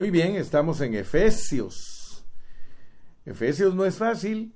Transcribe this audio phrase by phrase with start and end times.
[0.00, 2.24] Muy bien, estamos en Efesios.
[3.26, 4.54] Efesios no es fácil.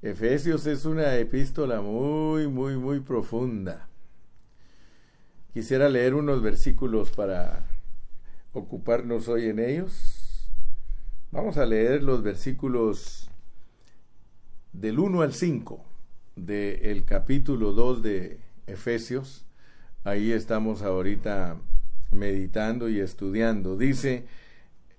[0.00, 3.86] Efesios es una epístola muy, muy, muy profunda.
[5.52, 7.66] Quisiera leer unos versículos para
[8.54, 10.48] ocuparnos hoy en ellos.
[11.30, 13.28] Vamos a leer los versículos
[14.72, 15.84] del 1 al 5
[16.34, 19.44] del capítulo 2 de Efesios.
[20.02, 21.58] Ahí estamos ahorita
[22.10, 23.76] meditando y estudiando.
[23.76, 24.26] Dice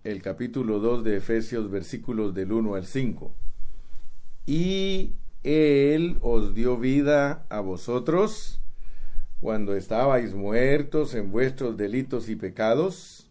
[0.03, 3.33] el capítulo 2 de Efesios, versículos del 1 al 5.
[4.45, 5.13] Y
[5.43, 8.61] Él os dio vida a vosotros
[9.41, 13.29] cuando estabais muertos en vuestros delitos y pecados,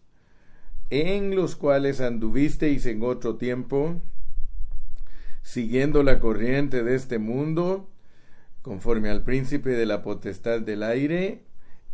[0.91, 4.01] en los cuales anduvisteis en otro tiempo,
[5.43, 7.91] siguiendo la corriente de este mundo,
[8.63, 11.43] conforme al príncipe de la potestad del aire,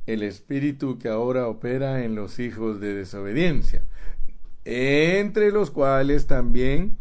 [0.07, 3.85] el espíritu que ahora opera en los hijos de desobediencia,
[4.65, 6.97] entre los cuales también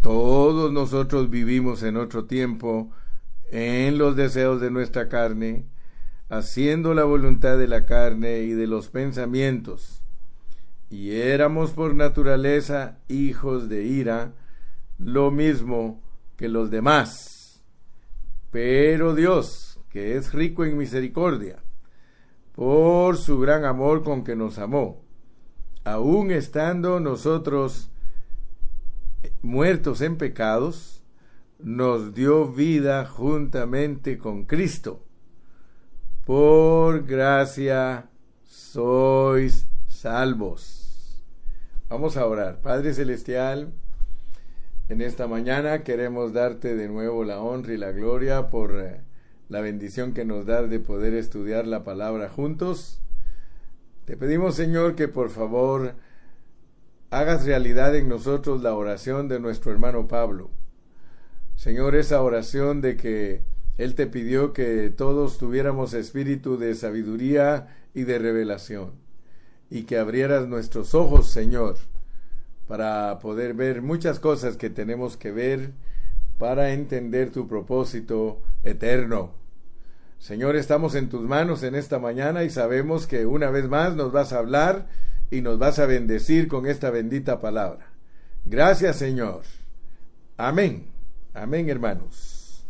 [0.00, 2.90] todos nosotros vivimos en otro tiempo
[3.50, 5.64] en los deseos de nuestra carne,
[6.28, 10.02] haciendo la voluntad de la carne y de los pensamientos,
[10.88, 14.32] y éramos por naturaleza hijos de ira,
[14.98, 16.02] lo mismo
[16.36, 17.62] que los demás.
[18.50, 21.61] Pero Dios, que es rico en misericordia,
[22.54, 25.02] por su gran amor con que nos amó,
[25.84, 27.90] aun estando nosotros
[29.42, 31.02] muertos en pecados,
[31.58, 35.04] nos dio vida juntamente con Cristo.
[36.24, 38.08] Por gracia
[38.44, 41.22] sois salvos.
[41.88, 42.60] Vamos a orar.
[42.60, 43.72] Padre Celestial,
[44.88, 49.00] en esta mañana queremos darte de nuevo la honra y la gloria por eh,
[49.48, 53.00] la bendición que nos da de poder estudiar la palabra juntos.
[54.04, 55.94] Te pedimos, Señor, que por favor
[57.10, 60.50] hagas realidad en nosotros la oración de nuestro hermano Pablo.
[61.56, 63.42] Señor, esa oración de que
[63.78, 68.92] Él te pidió que todos tuviéramos espíritu de sabiduría y de revelación,
[69.70, 71.76] y que abrieras nuestros ojos, Señor,
[72.66, 75.72] para poder ver muchas cosas que tenemos que ver
[76.42, 79.30] para entender tu propósito eterno.
[80.18, 84.10] Señor, estamos en tus manos en esta mañana y sabemos que una vez más nos
[84.10, 84.88] vas a hablar
[85.30, 87.92] y nos vas a bendecir con esta bendita palabra.
[88.44, 89.42] Gracias, Señor.
[90.36, 90.86] Amén.
[91.32, 92.66] Amén, hermanos.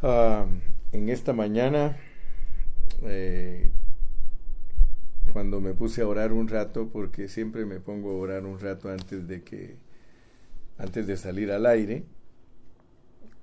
[0.00, 0.46] Ah,
[0.92, 1.96] en esta mañana,
[3.02, 3.72] eh,
[5.32, 8.88] cuando me puse a orar un rato, porque siempre me pongo a orar un rato
[8.88, 9.87] antes de que,
[10.78, 12.04] antes de salir al aire,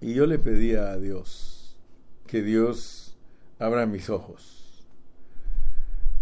[0.01, 1.77] y yo le pedía a Dios,
[2.27, 3.15] que Dios
[3.59, 4.65] abra mis ojos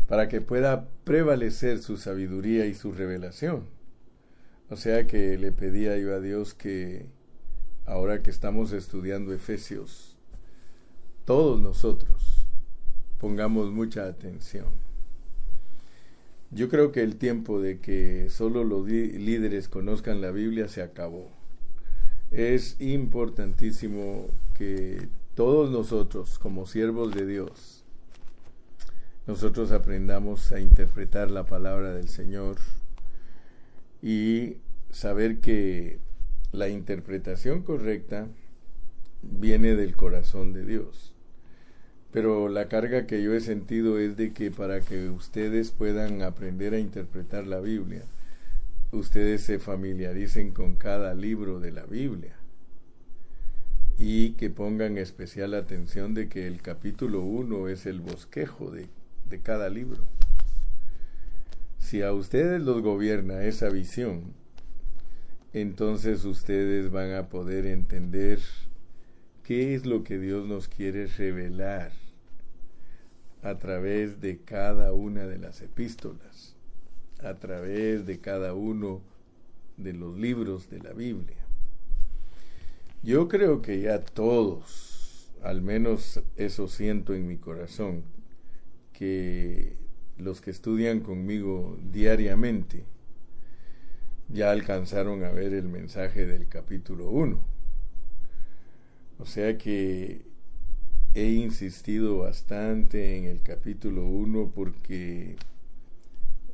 [0.07, 3.65] para que pueda prevalecer su sabiduría y su revelación.
[4.69, 7.07] O sea que le pedía yo a Dios que
[7.85, 10.15] ahora que estamos estudiando Efesios,
[11.25, 12.45] todos nosotros
[13.19, 14.82] pongamos mucha atención.
[16.53, 21.31] Yo creo que el tiempo de que solo los líderes conozcan la Biblia se acabó.
[22.29, 27.83] Es importantísimo que todos nosotros como siervos de Dios,
[29.25, 32.57] nosotros aprendamos a interpretar la palabra del Señor
[34.03, 34.57] y
[34.91, 35.97] saber que
[36.51, 38.27] la interpretación correcta
[39.23, 41.12] viene del corazón de Dios.
[42.13, 46.75] Pero la carga que yo he sentido es de que para que ustedes puedan aprender
[46.75, 48.03] a interpretar la Biblia,
[48.91, 52.35] ustedes se familiaricen con cada libro de la Biblia
[53.97, 58.89] y que pongan especial atención de que el capítulo 1 es el bosquejo de,
[59.27, 60.03] de cada libro.
[61.79, 64.35] Si a ustedes los gobierna esa visión,
[65.51, 68.39] entonces ustedes van a poder entender
[69.43, 72.02] qué es lo que Dios nos quiere revelar
[73.43, 76.55] a través de cada una de las epístolas,
[77.21, 79.01] a través de cada uno
[79.77, 81.37] de los libros de la Biblia.
[83.03, 88.03] Yo creo que ya todos, al menos eso siento en mi corazón,
[88.93, 89.75] que
[90.17, 92.85] los que estudian conmigo diariamente
[94.29, 97.39] ya alcanzaron a ver el mensaje del capítulo 1.
[99.19, 100.32] O sea que
[101.15, 105.35] he insistido bastante en el capítulo 1 porque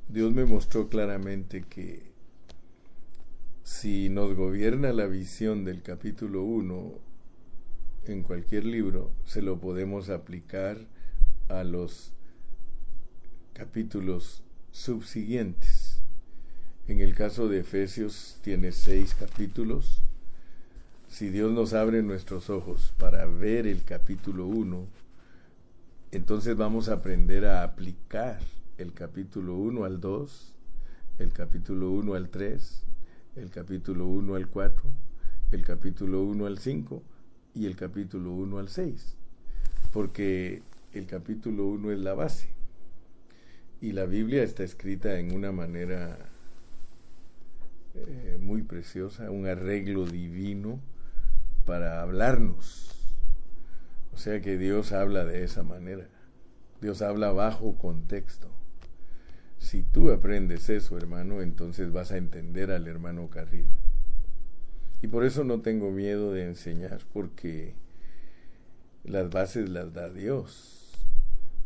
[0.10, 2.10] Dios me mostró claramente que
[3.64, 6.94] si nos gobierna la visión del capítulo 1
[8.08, 10.78] en cualquier libro, se lo podemos aplicar
[11.48, 12.12] a los
[13.54, 16.02] capítulos subsiguientes.
[16.88, 20.02] En el caso de Efesios tiene seis capítulos.
[21.10, 24.88] Si Dios nos abre nuestros ojos para ver el capítulo 1,
[26.12, 28.40] entonces vamos a aprender a aplicar
[28.78, 30.56] el capítulo 1 al 2,
[31.18, 32.84] el capítulo 1 al 3,
[33.38, 34.84] el capítulo 1 al 4,
[35.52, 37.04] el capítulo 1 al 5
[37.56, 39.16] y el capítulo 1 al 6.
[39.92, 40.62] Porque
[40.94, 42.50] el capítulo 1 es la base.
[43.82, 46.20] Y la Biblia está escrita en una manera
[47.96, 50.80] eh, muy preciosa, un arreglo divino
[51.69, 52.89] para hablarnos.
[54.12, 56.10] O sea que Dios habla de esa manera.
[56.81, 58.50] Dios habla bajo contexto.
[59.60, 63.69] Si tú aprendes eso, hermano, entonces vas a entender al hermano Carrillo.
[65.04, 67.75] Y por eso no tengo miedo de enseñar, porque
[69.04, 70.92] las bases las da Dios.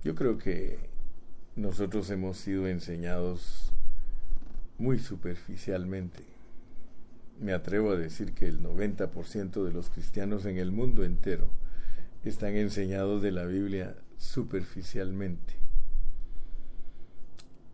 [0.04, 0.80] Yo creo que
[1.56, 3.72] nosotros hemos sido enseñados
[4.78, 6.33] muy superficialmente.
[7.44, 11.50] Me atrevo a decir que el 90% de los cristianos en el mundo entero
[12.24, 15.56] están enseñados de la Biblia superficialmente.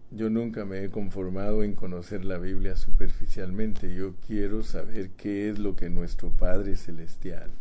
[0.10, 3.94] Yo nunca me he conformado en conocer la Biblia superficialmente.
[3.94, 7.52] Yo quiero saber qué es lo que nuestro Padre Celestial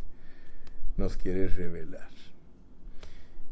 [0.97, 2.09] nos quiere revelar.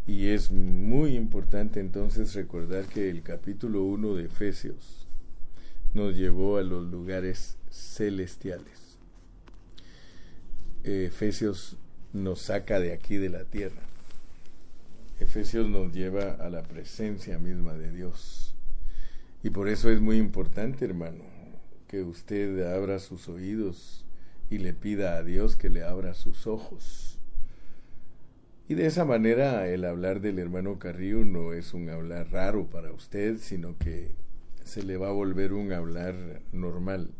[0.06, 5.06] Y es muy importante entonces recordar que el capítulo 1 de Efesios
[5.93, 8.99] nos llevó a los lugares celestiales.
[10.84, 11.76] Efesios
[12.12, 13.82] nos saca de aquí de la tierra.
[15.20, 18.55] Efesios nos lleva a la presencia misma de Dios.
[19.43, 21.25] Y por eso es muy importante, hermano,
[21.88, 24.05] que usted abra sus oídos
[24.50, 27.17] y le pida a Dios que le abra sus ojos
[28.69, 32.90] y de esa manera el hablar del hermano Carrillo no es un hablar raro para
[32.90, 34.11] usted, sino que
[34.64, 37.11] se le va a volver un hablar normal.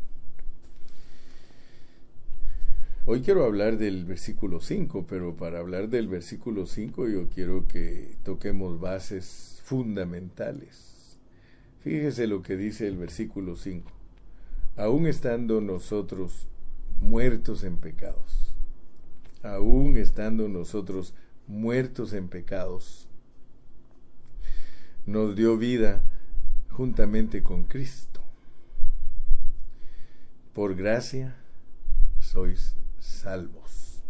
[3.09, 8.17] Hoy quiero hablar del versículo 5, pero para hablar del versículo 5 yo quiero que
[8.23, 11.17] toquemos bases fundamentales.
[11.79, 13.89] Fíjese lo que dice el versículo 5.
[14.75, 16.49] Aún estando nosotros
[16.99, 18.53] muertos en pecados,
[19.41, 21.13] aún estando nosotros
[21.47, 23.07] muertos en pecados,
[25.05, 26.03] nos dio vida
[26.71, 28.21] juntamente con Cristo.
[30.53, 31.37] Por gracia
[32.19, 32.76] sois
[33.27, 34.01] salvos.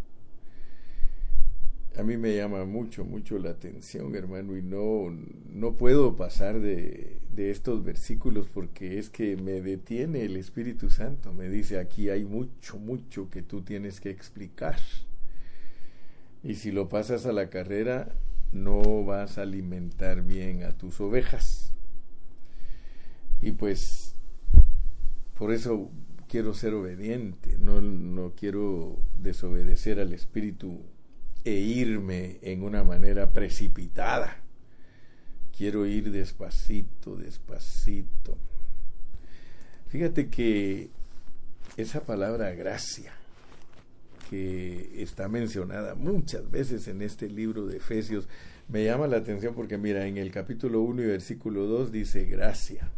[1.97, 5.09] A mí me llama mucho, mucho la atención, hermano, y no,
[5.51, 11.33] no puedo pasar de, de estos versículos porque es que me detiene el Espíritu Santo.
[11.33, 14.77] Me dice, aquí hay mucho, mucho que tú tienes que explicar.
[16.43, 18.13] Y si lo pasas a la carrera,
[18.51, 21.73] no vas a alimentar bien a tus ovejas.
[23.41, 24.13] Y pues,
[25.35, 25.89] por eso
[26.27, 30.81] quiero ser obediente, no, no quiero desobedecer al Espíritu
[31.43, 34.37] e irme en una manera precipitada.
[35.57, 38.37] Quiero ir despacito, despacito.
[39.87, 40.89] Fíjate que
[41.77, 43.13] esa palabra gracia,
[44.29, 48.27] que está mencionada muchas veces en este libro de Efesios,
[48.67, 52.91] me llama la atención porque mira, en el capítulo 1 y versículo 2 dice gracia.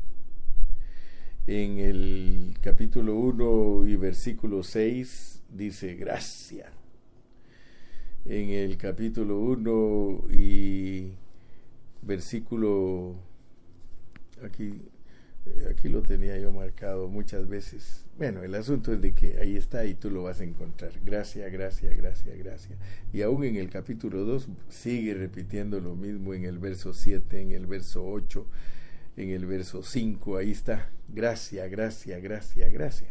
[1.52, 6.72] En el capítulo 1 y versículo 6 dice gracia.
[8.24, 11.14] En el capítulo 1 y
[12.04, 13.16] versículo
[14.44, 14.80] aquí
[15.72, 19.86] aquí lo tenía yo marcado muchas veces bueno, el asunto es de que ahí está
[19.86, 20.92] y tú lo vas a encontrar.
[21.04, 22.78] Gracias, gracias, gracias, gracias.
[23.12, 27.52] Y aún en el capítulo 2 sigue repitiendo lo mismo en el verso 7, en
[27.54, 28.46] el verso 8,
[29.20, 30.90] en el verso 5, ahí está.
[31.08, 33.10] Gracias, gracias, gracias, gracias.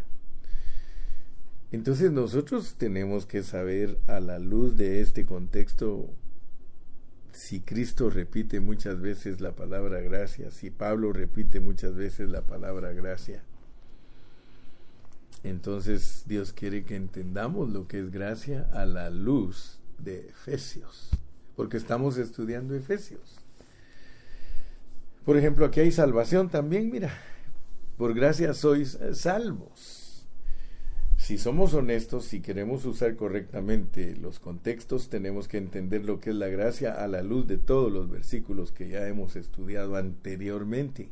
[1.71, 6.09] Entonces nosotros tenemos que saber a la luz de este contexto
[7.33, 12.93] si Cristo repite muchas veces la palabra gracia, si Pablo repite muchas veces la palabra
[12.93, 13.45] gracia,
[15.45, 21.11] entonces Dios quiere que entendamos lo que es gracia a la luz de Efesios,
[21.55, 23.48] porque estamos estudiando Efesios.
[25.25, 27.11] Por ejemplo, aquí hay salvación también, mira,
[27.97, 30.09] por gracia sois salvos.
[31.19, 36.37] Si somos honestos, si queremos usar correctamente los contextos, tenemos que entender lo que es
[36.37, 41.11] la gracia a la luz de todos los versículos que ya hemos estudiado anteriormente.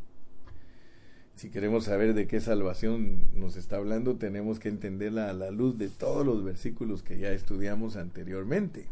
[1.35, 5.77] Si queremos saber de qué salvación nos está hablando, tenemos que entenderla a la luz
[5.77, 8.87] de todos los versículos que ya estudiamos anteriormente.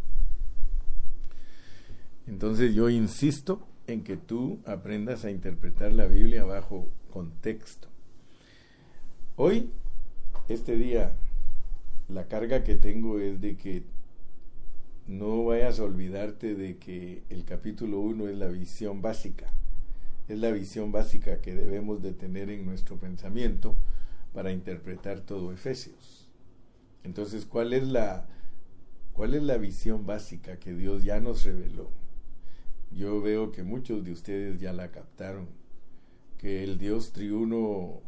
[2.26, 7.88] Entonces yo insisto en que tú aprendas a interpretar la Biblia bajo contexto.
[9.36, 9.70] Hoy,
[10.48, 11.12] este día,
[12.08, 13.82] la carga que tengo es de que
[15.06, 19.46] no vayas a olvidarte de que el capítulo 1 es la visión básica.
[20.28, 23.76] Es la visión básica que debemos de tener en nuestro pensamiento
[24.32, 26.28] para interpretar todo Efesios.
[27.04, 28.26] Entonces, ¿cuál es la
[29.12, 31.90] cuál es la visión básica que Dios ya nos reveló?
[32.90, 35.48] Yo veo que muchos de ustedes ya la captaron,
[36.38, 38.00] que el Dios triuno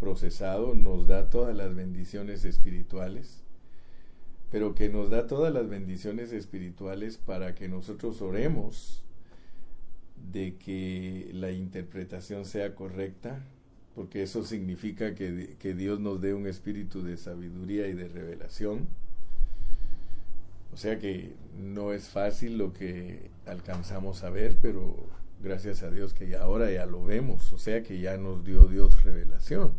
[0.00, 3.46] procesado nos da todas las bendiciones espirituales
[4.50, 9.02] pero que nos da todas las bendiciones espirituales para que nosotros oremos
[10.32, 13.44] de que la interpretación sea correcta,
[13.94, 18.88] porque eso significa que, que, Dios nos dé un espíritu de sabiduría y de revelación.
[20.76, 25.08] O sea que no es fácil lo que alcanzamos a ver, pero
[25.42, 28.66] gracias a Dios que ya ahora ya lo vemos, o sea que ya nos dio
[28.66, 29.72] Dios revelación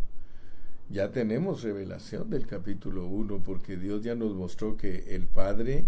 [0.90, 5.86] ya tenemos revelación del capítulo 1 porque Dios ya nos mostró que el Padre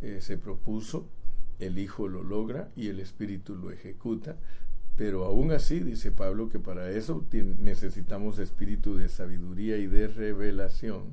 [0.00, 1.06] eh, se propuso,
[1.60, 4.36] el Hijo lo logra y el Espíritu lo ejecuta.
[4.96, 11.12] Pero aún así, dice Pablo, que para eso necesitamos espíritu de sabiduría y de revelación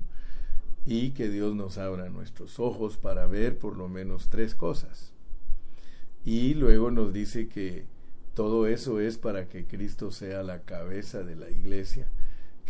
[0.86, 5.14] y que Dios nos abra nuestros ojos para ver por lo menos tres cosas.
[6.26, 7.86] Y luego nos dice que
[8.34, 12.08] todo eso es para que Cristo sea la cabeza de la iglesia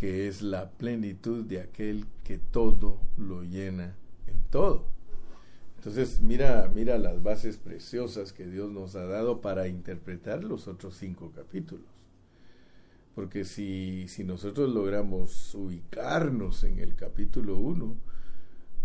[0.00, 3.96] que es la plenitud de aquel que todo lo llena
[4.28, 4.86] en todo.
[5.76, 10.96] Entonces, mira, mira las bases preciosas que Dios nos ha dado para interpretar los otros
[10.96, 11.84] cinco capítulos.
[13.14, 17.96] Porque si, si nosotros logramos ubicarnos en el capítulo 1,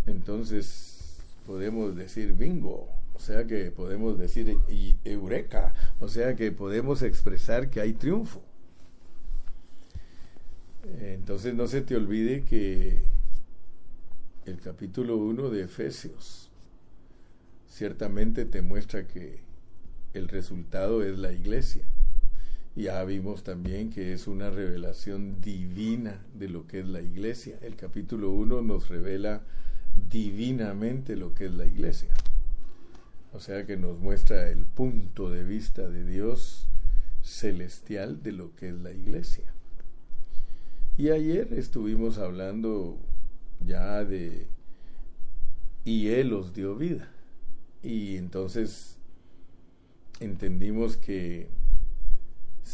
[0.06, 4.58] entonces podemos decir bingo, o sea que podemos decir
[5.04, 8.42] eureka, o sea que podemos expresar que hay triunfo.
[11.00, 13.02] Entonces no se te olvide que
[14.44, 16.50] el capítulo 1 de Efesios
[17.68, 19.40] ciertamente te muestra que
[20.14, 21.82] el resultado es la iglesia.
[22.76, 27.58] Ya vimos también que es una revelación divina de lo que es la iglesia.
[27.62, 29.40] El capítulo 1 nos revela
[30.10, 32.12] divinamente lo que es la iglesia.
[33.32, 36.68] O sea que nos muestra el punto de vista de Dios
[37.22, 39.54] celestial de lo que es la iglesia.
[40.98, 42.98] Y ayer estuvimos hablando
[43.64, 44.48] ya de...
[45.86, 47.08] Y Él os dio vida.
[47.82, 48.98] Y entonces
[50.20, 51.48] entendimos que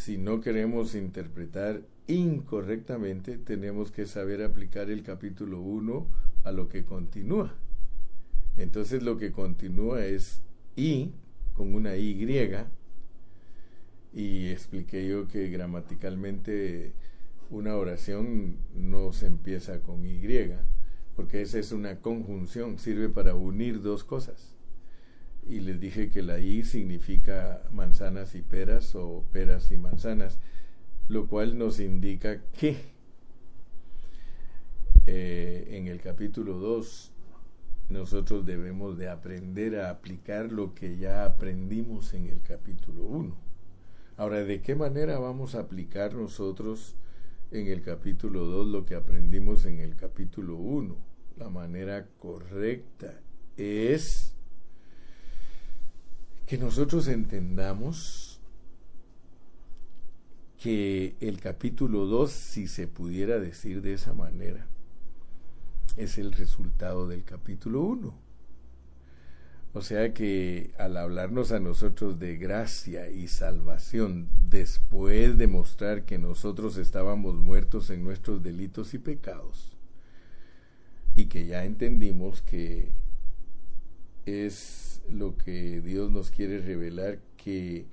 [0.03, 6.05] si no queremos interpretar incorrectamente, tenemos que saber aplicar el capítulo 1
[6.43, 7.55] a lo que continúa.
[8.57, 10.41] Entonces lo que continúa es
[10.75, 11.13] I
[11.53, 12.21] con una Y
[14.11, 16.91] y expliqué yo que gramaticalmente
[17.49, 20.21] una oración no se empieza con Y,
[21.15, 24.52] porque esa es una conjunción, sirve para unir dos cosas.
[25.47, 30.39] Y les dije que la I significa manzanas y peras o peras y manzanas,
[31.09, 32.77] lo cual nos indica que
[35.05, 37.11] eh, en el capítulo 2
[37.89, 43.35] nosotros debemos de aprender a aplicar lo que ya aprendimos en el capítulo 1.
[44.15, 46.95] Ahora, ¿de qué manera vamos a aplicar nosotros
[47.53, 50.95] en el capítulo 2 lo que aprendimos en el capítulo 1.
[51.37, 53.21] La manera correcta
[53.57, 54.35] es
[56.45, 58.39] que nosotros entendamos
[60.63, 64.65] que el capítulo 2, si se pudiera decir de esa manera,
[65.97, 68.13] es el resultado del capítulo 1.
[69.75, 76.19] O sea que al hablarnos a nosotros de gracia y salvación, después de mostrar que
[76.19, 79.71] nosotros estábamos muertos en nuestros delitos y pecados,
[81.15, 82.91] y que ya entendimos que
[84.25, 87.85] es lo que Dios nos quiere revelar, que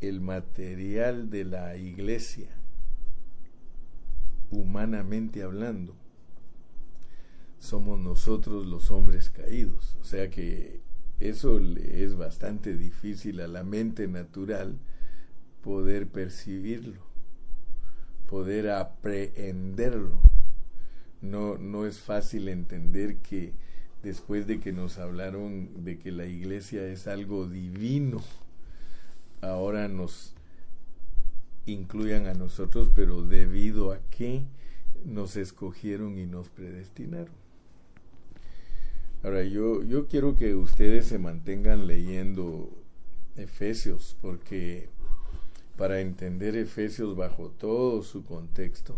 [0.00, 2.48] el material de la iglesia,
[4.50, 5.94] humanamente hablando,
[7.58, 9.96] somos nosotros los hombres caídos.
[10.00, 10.80] O sea que
[11.18, 14.78] eso le es bastante difícil a la mente natural
[15.62, 17.00] poder percibirlo,
[18.28, 20.20] poder aprehenderlo.
[21.22, 23.54] No, no es fácil entender que
[24.06, 28.22] después de que nos hablaron de que la iglesia es algo divino,
[29.40, 30.32] ahora nos
[31.66, 34.44] incluyan a nosotros, pero debido a que
[35.04, 37.34] nos escogieron y nos predestinaron.
[39.24, 42.70] Ahora, yo, yo quiero que ustedes se mantengan leyendo
[43.34, 44.88] Efesios, porque
[45.76, 48.96] para entender Efesios bajo todo su contexto,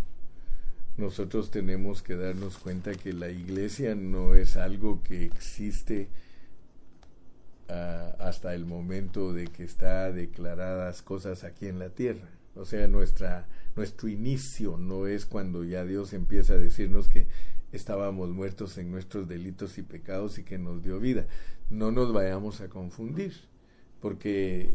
[0.98, 6.08] nosotros tenemos que darnos cuenta que la iglesia no es algo que existe
[7.68, 12.28] uh, hasta el momento de que está declaradas cosas aquí en la tierra.
[12.56, 17.28] O sea, nuestra, nuestro inicio no es cuando ya Dios empieza a decirnos que
[17.70, 21.28] estábamos muertos en nuestros delitos y pecados y que nos dio vida.
[21.70, 23.34] No nos vayamos a confundir,
[24.00, 24.74] porque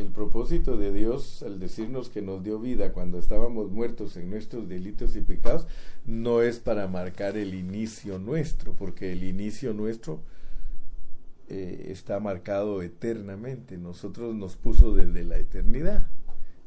[0.00, 4.68] el propósito de Dios al decirnos que nos dio vida cuando estábamos muertos en nuestros
[4.68, 5.66] delitos y pecados
[6.06, 10.20] no es para marcar el inicio nuestro, porque el inicio nuestro
[11.48, 16.06] eh, está marcado eternamente, nosotros nos puso desde la eternidad.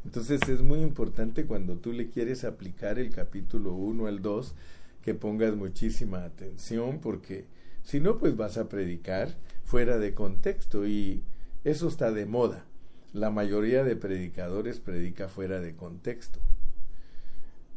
[0.06, 4.54] Entonces es muy importante cuando tú le quieres aplicar el capítulo 1 al 2
[5.02, 7.46] que pongas muchísima atención porque
[7.84, 11.24] si no pues vas a predicar fuera de contexto y
[11.64, 12.66] eso está de moda.
[13.14, 16.40] La mayoría de predicadores predica fuera de contexto.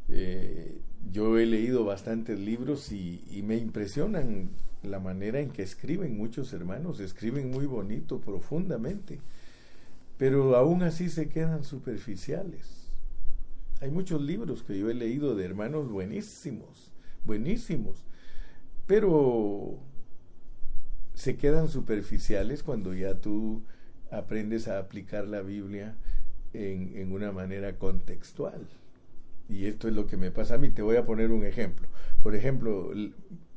[0.09, 0.81] Eh,
[1.13, 4.49] yo he leído bastantes libros y, y, me impresionan
[4.83, 9.21] la manera en que escriben muchos hermanos, escriben muy bonito, profundamente,
[10.17, 12.87] pero aún así se quedan superficiales.
[13.81, 16.91] Hay muchos libros que yo he leído de hermanos buenísimos,
[17.27, 18.05] buenísimos,
[18.87, 19.79] pero
[21.15, 23.63] se quedan superficiales cuando ya tú
[24.11, 25.97] aprendes a aplicar la Biblia
[26.53, 28.67] en, en, una manera contextual.
[29.49, 30.71] Y esto es lo que me pasa a mí.
[30.71, 31.89] Te voy a poner un ejemplo.
[32.23, 32.93] Por ejemplo,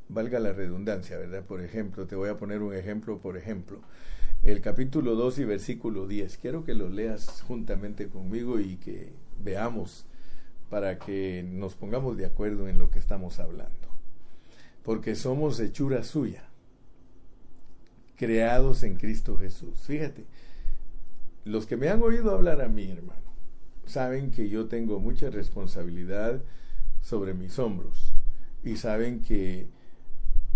[0.10, 1.44] valga la redundancia, ¿verdad?
[1.44, 3.82] Por ejemplo, te voy a poner un ejemplo, por ejemplo.
[4.44, 6.38] El capítulo 2 y versículo 10.
[6.38, 10.06] Quiero que lo leas juntamente conmigo y que veamos
[10.70, 13.90] para que nos pongamos de acuerdo en lo que estamos hablando.
[14.84, 16.49] Porque somos hechura suya,
[18.20, 19.80] creados en Cristo Jesús.
[19.88, 20.26] Fíjate,
[21.46, 23.22] los que me han oído hablar a mí, hermano,
[23.86, 26.42] saben que yo tengo mucha responsabilidad
[27.02, 28.14] sobre mis hombros
[28.62, 29.70] y saben que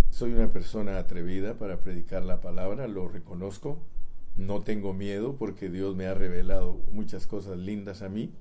[0.09, 3.79] soy una persona atrevida para predicar la palabra, lo reconozco,
[4.35, 8.33] no tengo miedo porque Dios me ha revelado muchas cosas lindas a mí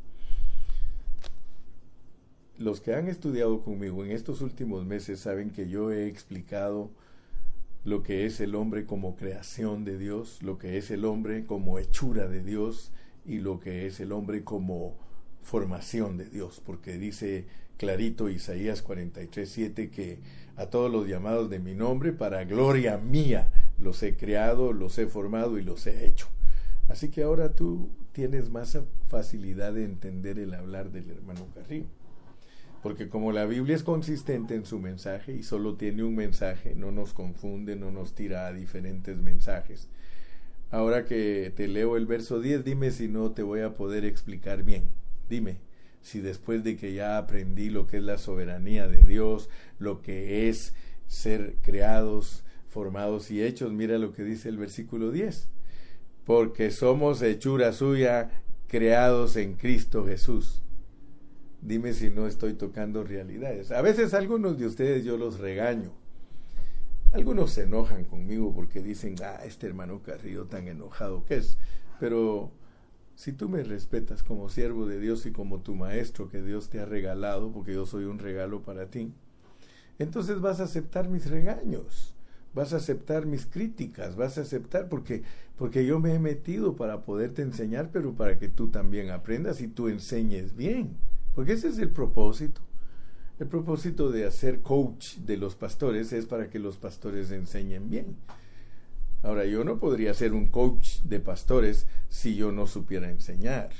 [2.58, 6.90] los que han estudiado conmigo en estos últimos meses saben que yo he explicado
[7.84, 11.78] lo que es el hombre como creación de Dios, lo que es el hombre como
[11.78, 12.92] hechura de Dios
[13.24, 14.96] y lo que es el hombre como
[15.42, 20.20] formación de Dios, porque dice clarito Isaías 43:7 que
[20.56, 25.06] a todos los llamados de mi nombre para gloria mía los he creado, los he
[25.06, 26.28] formado y los he hecho.
[26.88, 31.86] Así que ahora tú tienes más facilidad de entender el hablar del hermano Carrillo.
[32.82, 36.90] Porque como la Biblia es consistente en su mensaje y solo tiene un mensaje, no
[36.90, 39.88] nos confunde, no nos tira a diferentes mensajes.
[40.72, 44.64] Ahora que te leo el verso 10, dime si no te voy a poder explicar
[44.64, 44.84] bien.
[45.28, 45.58] Dime
[46.00, 50.48] si después de que ya aprendí lo que es la soberanía de Dios, lo que
[50.48, 50.74] es
[51.06, 55.48] ser creados, formados y hechos, mira lo que dice el versículo 10.
[56.24, 60.62] Porque somos hechura suya, creados en Cristo Jesús
[61.62, 63.70] Dime si no estoy tocando realidades.
[63.70, 65.92] A veces algunos de ustedes yo los regaño.
[67.12, 71.56] Algunos se enojan conmigo porque dicen, ah, este hermano Carrillo tan enojado que es.
[72.00, 72.50] Pero
[73.14, 76.80] si tú me respetas como siervo de Dios y como tu maestro que Dios te
[76.80, 79.12] ha regalado, porque yo soy un regalo para ti,
[80.00, 82.16] entonces vas a aceptar mis regaños,
[82.54, 85.22] vas a aceptar mis críticas, vas a aceptar porque
[85.56, 89.68] porque yo me he metido para poderte enseñar, pero para que tú también aprendas y
[89.68, 90.96] tú enseñes bien.
[91.34, 92.60] Porque ese es el propósito.
[93.38, 98.16] El propósito de hacer coach de los pastores es para que los pastores enseñen bien.
[99.22, 103.70] Ahora, yo no podría ser un coach de pastores si yo no supiera enseñar,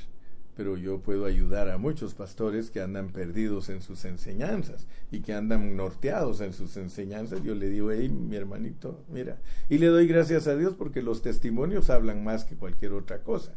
[0.55, 5.33] pero yo puedo ayudar a muchos pastores que andan perdidos en sus enseñanzas y que
[5.33, 7.43] andan norteados en sus enseñanzas.
[7.43, 9.37] Yo le digo, hey, mi hermanito, mira,
[9.69, 13.53] y le doy gracias a Dios porque los testimonios hablan más que cualquier otra cosa.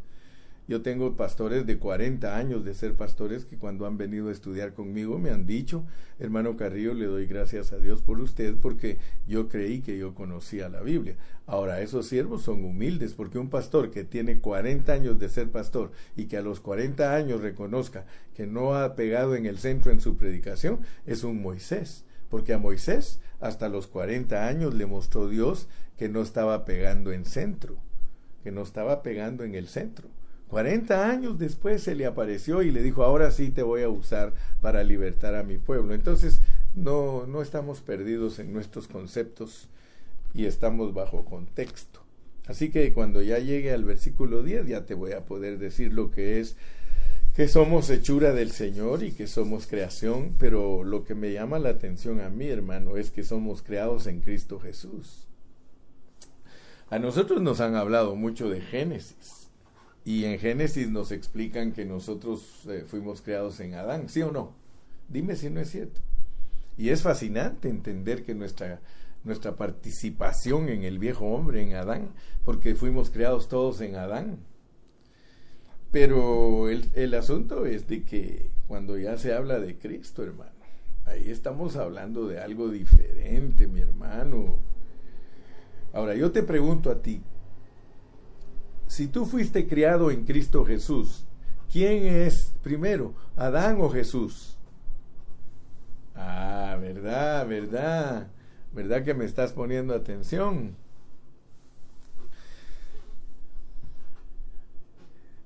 [0.68, 4.74] Yo tengo pastores de 40 años de ser pastores que cuando han venido a estudiar
[4.74, 5.84] conmigo me han dicho,
[6.18, 8.98] hermano Carrillo, le doy gracias a Dios por usted porque
[9.28, 11.16] yo creí que yo conocía la Biblia.
[11.46, 15.92] Ahora, esos siervos son humildes porque un pastor que tiene 40 años de ser pastor
[16.16, 20.00] y que a los 40 años reconozca que no ha pegado en el centro en
[20.00, 22.04] su predicación, es un Moisés.
[22.28, 27.24] Porque a Moisés hasta los 40 años le mostró Dios que no estaba pegando en
[27.24, 27.76] centro,
[28.42, 30.08] que no estaba pegando en el centro.
[30.48, 34.32] 40 años después se le apareció y le dijo, ahora sí te voy a usar
[34.60, 35.92] para libertar a mi pueblo.
[35.92, 36.40] Entonces,
[36.74, 39.68] no, no estamos perdidos en nuestros conceptos
[40.34, 42.00] y estamos bajo contexto.
[42.46, 46.12] Así que cuando ya llegue al versículo 10 ya te voy a poder decir lo
[46.12, 46.56] que es
[47.34, 51.70] que somos hechura del Señor y que somos creación, pero lo que me llama la
[51.70, 55.26] atención a mí, hermano, es que somos creados en Cristo Jesús.
[56.88, 59.45] A nosotros nos han hablado mucho de Génesis
[60.06, 64.52] y en Génesis nos explican que nosotros eh, fuimos creados en Adán, ¿sí o no?
[65.08, 66.00] Dime si no es cierto.
[66.78, 68.80] Y es fascinante entender que nuestra,
[69.24, 72.10] nuestra participación en el viejo hombre, en Adán,
[72.44, 74.38] porque fuimos creados todos en Adán,
[75.90, 80.52] pero el, el asunto es de que cuando ya se habla de Cristo, hermano,
[81.04, 84.60] ahí estamos hablando de algo diferente, mi hermano.
[85.92, 87.22] Ahora, yo te pregunto a ti,
[88.86, 91.24] si tú fuiste criado en Cristo Jesús,
[91.72, 94.56] ¿quién es primero, Adán o Jesús?
[96.14, 98.28] Ah, verdad, verdad,
[98.72, 100.74] verdad que me estás poniendo atención.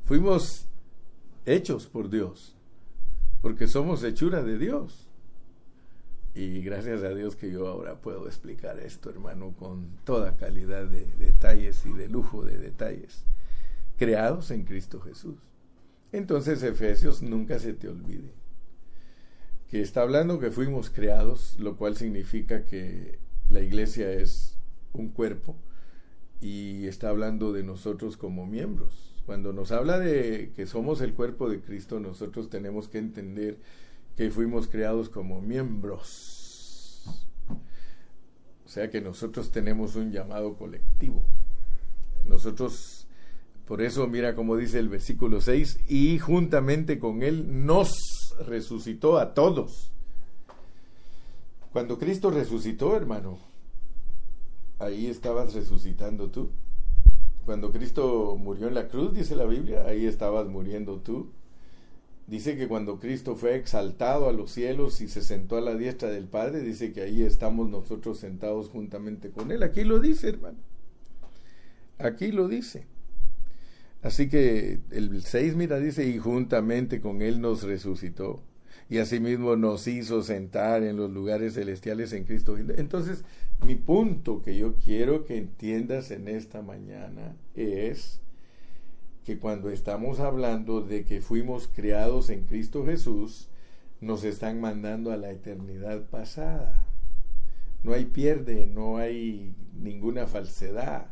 [0.05, 0.66] Fuimos
[1.46, 2.55] hechos por Dios,
[3.42, 5.09] porque somos hechura de Dios.
[6.34, 11.06] Y gracias a Dios que yo ahora puedo explicar esto, hermano, con toda calidad de
[11.18, 13.24] detalles y de lujo de detalles,
[13.98, 15.36] creados en Cristo Jesús.
[16.12, 18.32] Entonces, Efesios, nunca se te olvide
[19.68, 24.56] que está hablando que fuimos creados, lo cual significa que la iglesia es
[24.92, 25.56] un cuerpo
[26.40, 31.48] y está hablando de nosotros como miembros cuando nos habla de que somos el cuerpo
[31.48, 33.58] de Cristo, nosotros tenemos que entender
[34.20, 37.00] que fuimos creados como miembros.
[38.66, 41.22] O sea que nosotros tenemos un llamado colectivo.
[42.26, 43.06] Nosotros,
[43.64, 47.94] por eso mira como dice el versículo 6, y juntamente con Él nos
[48.46, 49.90] resucitó a todos.
[51.72, 53.38] Cuando Cristo resucitó, hermano,
[54.80, 56.50] ahí estabas resucitando tú.
[57.46, 61.33] Cuando Cristo murió en la cruz, dice la Biblia, ahí estabas muriendo tú.
[62.30, 66.10] Dice que cuando Cristo fue exaltado a los cielos y se sentó a la diestra
[66.10, 69.64] del Padre, dice que ahí estamos nosotros sentados juntamente con Él.
[69.64, 70.58] Aquí lo dice, hermano.
[71.98, 72.86] Aquí lo dice.
[74.02, 78.44] Así que el 6, mira, dice, y juntamente con Él nos resucitó
[78.88, 82.56] y asimismo nos hizo sentar en los lugares celestiales en Cristo.
[82.56, 83.24] Entonces,
[83.66, 88.20] mi punto que yo quiero que entiendas en esta mañana es
[89.24, 93.48] que cuando estamos hablando de que fuimos creados en Cristo Jesús,
[94.00, 96.87] nos están mandando a la eternidad pasada.
[97.83, 101.06] No hay pierde, no hay ninguna falsedad.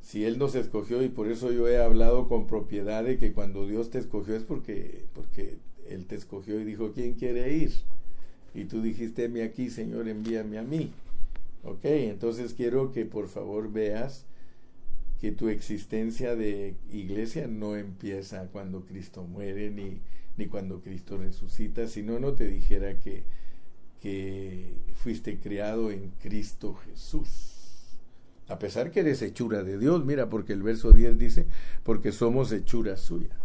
[0.00, 3.66] Si Él nos escogió, y por eso yo he hablado con propiedad de que cuando
[3.66, 7.72] Dios te escogió es porque, porque él te escogió y dijo, ¿quién quiere ir?
[8.54, 10.90] Y tú dijiste, mi aquí, Señor, envíame a mí.
[11.62, 14.24] Ok, entonces quiero que por favor veas
[15.20, 20.00] que tu existencia de iglesia no empieza cuando Cristo muere ni,
[20.38, 23.24] ni cuando Cristo resucita, si no, te dijera que,
[24.00, 27.98] que fuiste criado en Cristo Jesús.
[28.48, 31.46] A pesar que eres hechura de Dios, mira, porque el verso 10 dice,
[31.84, 33.36] porque somos hechura suya.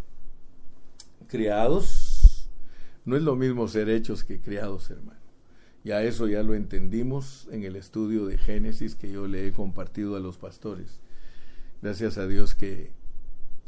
[1.27, 2.49] Criados
[3.03, 5.19] no es lo mismo ser hechos que criados, hermano.
[5.83, 10.15] Ya eso ya lo entendimos en el estudio de Génesis que yo le he compartido
[10.15, 11.01] a los pastores.
[11.85, 12.89] Gracias a Dios que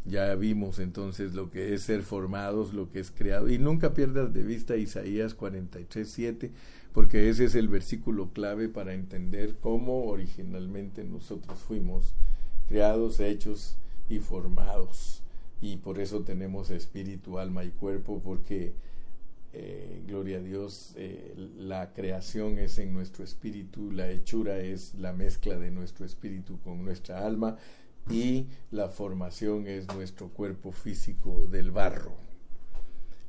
[0.04, 3.48] ya vimos entonces lo que es ser formados, lo que es creado.
[3.48, 6.52] Y nunca pierdas de vista Isaías 43, 7,
[6.94, 12.16] porque ese es el versículo clave para entender cómo originalmente nosotros fuimos
[12.68, 13.78] creados, hechos
[14.10, 15.22] y formados.
[15.62, 18.74] Y por eso tenemos espíritu, alma y cuerpo, porque
[19.54, 25.14] eh, gloria a Dios, eh, la creación es en nuestro espíritu, la hechura es la
[25.14, 27.60] mezcla de nuestro espíritu con nuestra alma
[28.10, 32.16] y la formación es nuestro cuerpo físico del barro.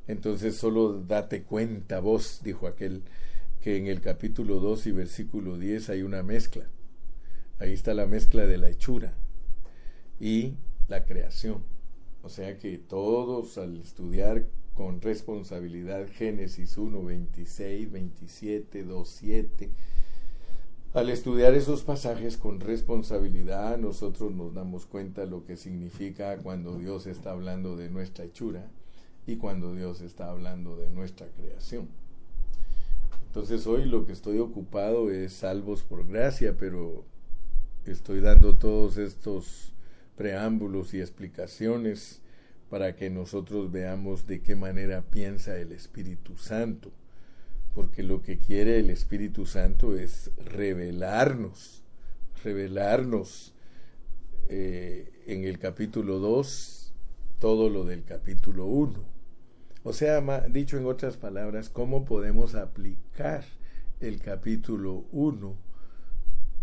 [0.07, 3.03] Entonces solo date cuenta vos, dijo aquel,
[3.61, 6.65] que en el capítulo 2 y versículo 10 hay una mezcla.
[7.59, 9.13] Ahí está la mezcla de la hechura
[10.19, 10.53] y
[10.87, 11.63] la creación.
[12.23, 19.69] O sea que todos al estudiar con responsabilidad Génesis 1, 26, 27, 2, 7.
[20.91, 27.05] Al estudiar esos pasajes con responsabilidad, nosotros nos damos cuenta lo que significa cuando Dios
[27.05, 28.71] está hablando de nuestra hechura
[29.27, 31.89] y cuando Dios está hablando de nuestra creación.
[33.27, 37.05] Entonces hoy lo que estoy ocupado es salvos por gracia, pero
[37.85, 39.73] estoy dando todos estos
[40.17, 42.23] preámbulos y explicaciones
[42.71, 46.91] para que nosotros veamos de qué manera piensa el Espíritu Santo,
[47.79, 51.81] porque lo que quiere el Espíritu Santo es revelarnos
[52.43, 53.53] revelarnos
[54.49, 56.93] eh, en el capítulo 2
[57.39, 58.99] todo lo del capítulo 1.
[59.83, 63.45] O sea, dicho en otras palabras, cómo podemos aplicar
[64.01, 65.55] el capítulo 1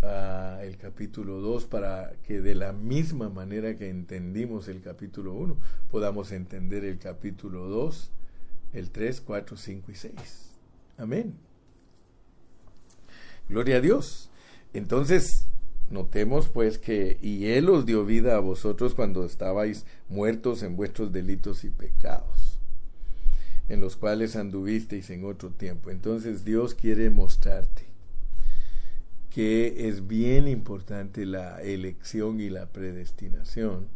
[0.02, 5.56] a el capítulo 2 para que de la misma manera que entendimos el capítulo 1
[5.90, 8.10] podamos entender el capítulo 2,
[8.74, 10.55] el 3, 4, 5 y 6.
[10.98, 11.34] Amén.
[13.48, 14.30] Gloria a Dios.
[14.72, 15.46] Entonces,
[15.90, 21.12] notemos pues que y Él os dio vida a vosotros cuando estabais muertos en vuestros
[21.12, 22.58] delitos y pecados,
[23.68, 25.90] en los cuales anduvisteis en otro tiempo.
[25.90, 27.86] Entonces Dios quiere mostrarte
[29.36, 33.86] que es bien importante la elección y la predestinación,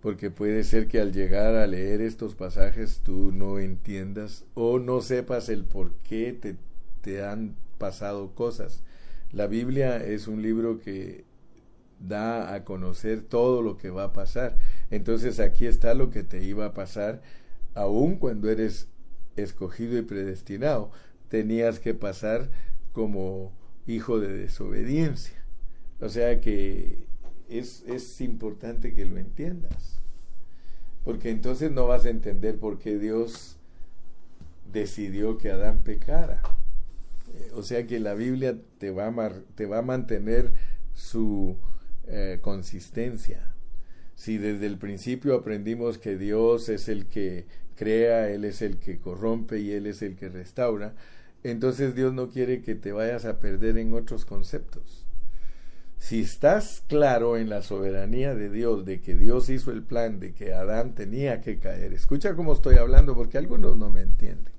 [0.00, 5.00] porque puede ser que al llegar a leer estos pasajes tú no entiendas o no
[5.00, 6.56] sepas el por qué te,
[7.00, 8.82] te han pasado cosas.
[9.32, 11.24] La Biblia es un libro que
[11.98, 14.56] da a conocer todo lo que va a pasar.
[14.90, 17.20] Entonces aquí está lo que te iba a pasar,
[17.74, 18.88] aun cuando eres
[19.36, 20.90] escogido y predestinado.
[21.28, 22.50] Tenías que pasar
[22.92, 23.52] como
[23.86, 25.44] hijo de desobediencia.
[26.00, 27.07] O sea que
[27.48, 30.00] es, es importante que lo entiendas.
[31.04, 33.56] Porque entonces no vas a entender por qué Dios
[34.72, 36.42] decidió que Adán pecara
[37.54, 40.52] o sea que la Biblia te va a, te va a mantener
[40.94, 41.56] su
[42.06, 43.54] eh, consistencia.
[44.14, 48.98] Si desde el principio aprendimos que Dios es el que crea, Él es el que
[48.98, 50.94] corrompe y Él es el que restaura,
[51.44, 55.07] entonces Dios no quiere que te vayas a perder en otros conceptos.
[55.98, 60.32] Si estás claro en la soberanía de Dios, de que Dios hizo el plan, de
[60.32, 64.52] que Adán tenía que caer, escucha cómo estoy hablando porque algunos no me entienden.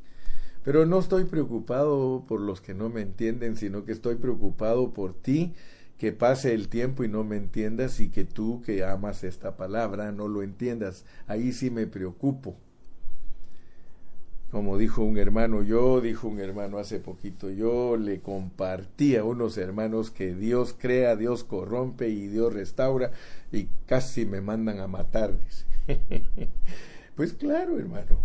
[0.64, 5.14] Pero no estoy preocupado por los que no me entienden, sino que estoy preocupado por
[5.14, 5.54] ti,
[5.98, 10.12] que pase el tiempo y no me entiendas y que tú que amas esta palabra
[10.12, 11.06] no lo entiendas.
[11.26, 12.58] Ahí sí me preocupo.
[14.52, 19.58] Como dijo un hermano, yo, dijo un hermano hace poquito, yo le compartí a unos
[19.60, 23.12] hermanos que Dios crea, Dios corrompe y Dios restaura
[23.52, 25.66] y casi me mandan a matar, dice.
[27.16, 28.24] pues claro, hermano,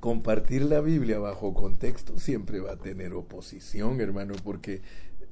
[0.00, 4.82] compartir la Biblia bajo contexto siempre va a tener oposición, hermano, porque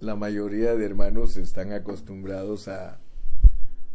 [0.01, 3.01] la mayoría de hermanos están acostumbrados a,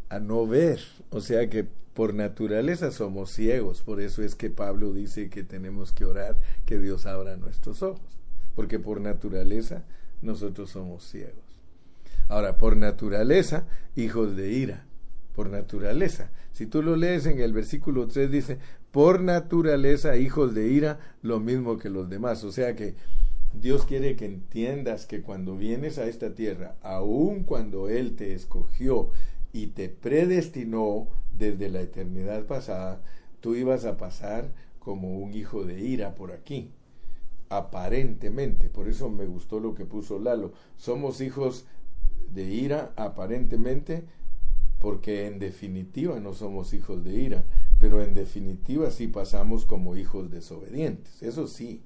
[0.10, 0.82] a no ver.
[1.10, 3.82] O sea que por naturaleza somos ciegos.
[3.82, 8.20] Por eso es que Pablo dice que tenemos que orar que Dios abra nuestros ojos.
[8.54, 9.86] Porque por naturaleza
[10.22, 11.34] nosotros somos ciegos.
[12.28, 14.86] Ahora, por naturaleza, hijos de ira.
[15.34, 16.32] Por naturaleza.
[16.52, 18.58] Si tú lo lees en el versículo 3 dice,
[18.92, 22.44] por naturaleza hijos de ira, lo mismo que los demás.
[22.44, 22.96] O sea que
[23.54, 29.12] Dios quiere que entiendas que cuando vienes a esta tierra, aun cuando Él te escogió
[29.54, 33.02] y te predestinó desde la eternidad pasada,
[33.40, 36.72] tú ibas a pasar como un hijo de ira por aquí.
[37.50, 40.54] Aparentemente, por eso me gustó lo que puso Lalo.
[40.78, 41.66] Somos hijos
[42.32, 44.04] de ira aparentemente
[44.80, 47.46] porque en definitiva no somos hijos de ira
[47.80, 51.82] pero en definitiva sí pasamos como hijos desobedientes, eso sí,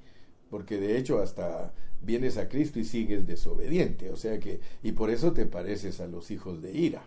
[0.50, 5.10] porque de hecho hasta vienes a Cristo y sigues desobediente, o sea que, y por
[5.10, 7.04] eso te pareces a los hijos de ira.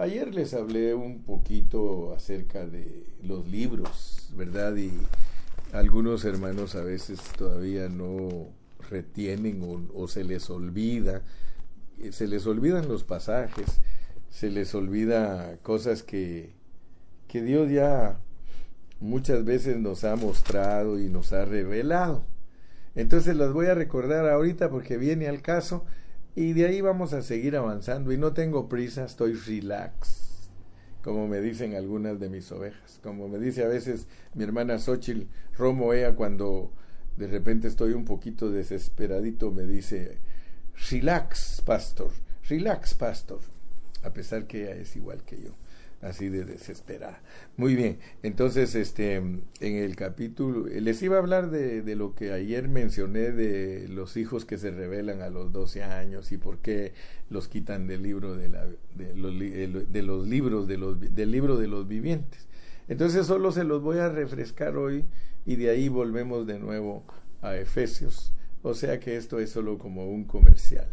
[0.00, 4.74] Ayer les hablé un poquito acerca de los libros, ¿verdad?
[4.76, 4.92] Y
[5.74, 8.48] algunos hermanos a veces todavía no
[8.88, 9.60] retienen
[9.92, 11.20] o, se les olvida,
[12.12, 13.82] se les olvidan los pasajes,
[14.30, 16.54] se les olvida cosas que
[17.28, 18.18] que Dios ya
[19.00, 22.24] muchas veces nos ha mostrado y nos ha revelado.
[22.94, 25.84] Entonces las voy a recordar ahorita porque viene al caso
[26.34, 30.48] y de ahí vamos a seguir avanzando y no tengo prisa, estoy relax,
[31.02, 35.26] como me dicen algunas de mis ovejas, como me dice a veces mi hermana Xochitl
[35.56, 36.72] Romo, ella cuando
[37.16, 40.18] de repente estoy un poquito desesperadito me dice,
[40.90, 42.12] relax, pastor,
[42.48, 43.40] relax, pastor,
[44.02, 45.54] a pesar que ella es igual que yo
[46.02, 47.20] así de desesperada.
[47.56, 52.68] Muy bien, entonces este en el capítulo les iba a hablar de, lo que ayer
[52.68, 56.92] mencioné de los hijos que se revelan a los 12 años y por qué
[57.28, 59.38] los quitan del libro de, la, de, los,
[59.92, 62.46] de los libros de los, del libro de los vivientes.
[62.88, 65.04] Entonces solo se los voy a refrescar hoy
[65.46, 67.04] y de ahí volvemos de nuevo
[67.42, 68.32] a Efesios.
[68.62, 70.88] O sea que esto es solo como un comercial.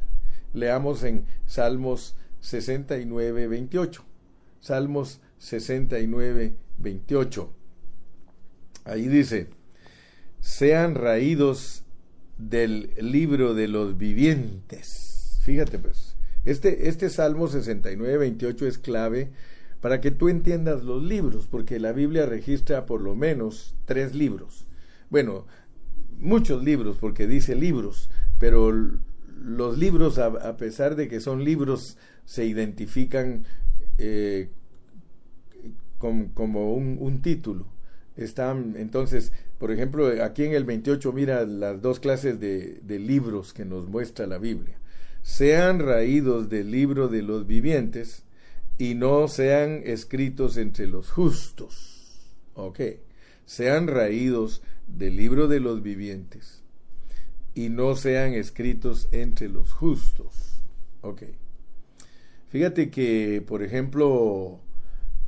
[0.54, 4.06] Leamos en Salmos 69, 28.
[4.60, 7.54] Salmos 69, 28.
[8.86, 9.50] Ahí dice,
[10.40, 11.84] sean raídos
[12.38, 15.08] del libro de los vivientes
[15.48, 19.32] Fíjate pues, este, este Salmo 69, 28 es clave
[19.80, 24.68] para que tú entiendas los libros, porque la Biblia registra por lo menos tres libros.
[25.10, 25.48] Bueno,
[26.20, 28.74] muchos libros, porque dice libros, pero
[29.42, 33.46] los libros, a, pesar de que son libros, se identifican
[33.98, 34.50] eh,
[35.98, 37.66] como un, título.
[38.16, 43.54] Están, entonces, por ejemplo, aquí en el 28 mira las dos clases de, de libros
[43.54, 44.78] que nos muestra la Biblia.
[45.22, 48.24] Sean raídos del libro de los vivientes
[48.78, 51.98] y no sean escritos entre los justos.
[52.54, 52.80] Ok.
[53.46, 56.62] Sean raídos del libro de los vivientes
[57.54, 60.62] y no sean escritos entre los justos.
[61.02, 61.24] Ok.
[62.58, 64.60] Fíjate que, por ejemplo,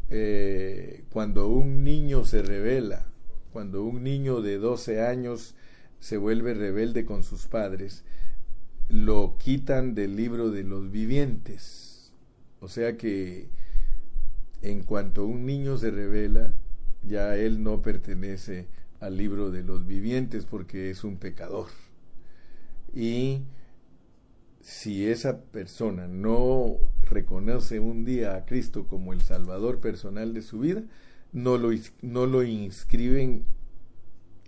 [0.09, 3.05] eh, cuando un niño se revela,
[3.53, 5.53] cuando un niño de 12 años
[5.99, 8.03] se vuelve rebelde con sus padres,
[8.87, 12.13] lo quitan del libro de los vivientes.
[12.61, 13.49] O sea que
[14.63, 16.55] en cuanto un niño se revela,
[17.03, 21.67] ya él no pertenece al libro de los vivientes porque es un pecador.
[22.91, 23.43] Y
[24.61, 26.77] si esa persona no
[27.09, 30.83] reconoce un día a Cristo como el Salvador personal de su vida,
[31.31, 31.69] no lo,
[32.01, 33.45] no lo inscriben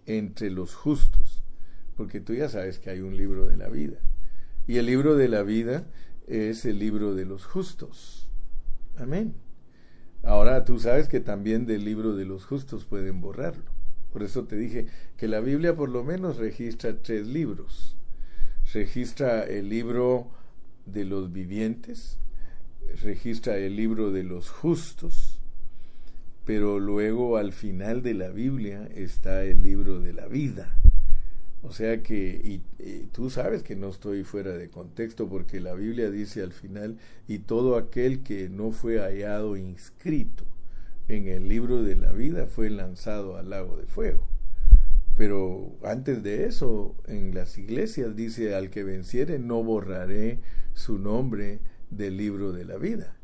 [0.06, 1.44] entre los justos,
[1.96, 3.98] porque tú ya sabes que hay un libro de la vida.
[4.68, 5.88] Y el libro de la vida
[6.28, 8.30] es el libro de los justos.
[8.98, 9.34] Amén.
[10.24, 13.72] Ahora tú sabes que también del libro de los justos pueden borrarlo.
[14.14, 17.96] Por eso te dije que la Biblia por lo menos registra tres libros.
[18.74, 20.30] Registra el libro
[20.86, 22.18] de los vivientes,
[23.02, 25.40] registra el libro de los justos,
[26.46, 30.78] pero luego al final de la Biblia está el libro de la vida.
[31.64, 32.62] O sea que, y,
[33.12, 37.40] tú sabes que no estoy fuera de contexto porque la Biblia dice al final, y
[37.40, 40.44] todo aquel que no fue hallado inscrito
[41.08, 44.28] en el libro de la vida fue lanzado al lago de fuego.
[45.16, 50.40] Pero antes de eso, en las iglesias dice, al que venciere no borraré
[50.74, 51.60] su nombre
[51.92, 53.16] del libro de la vida.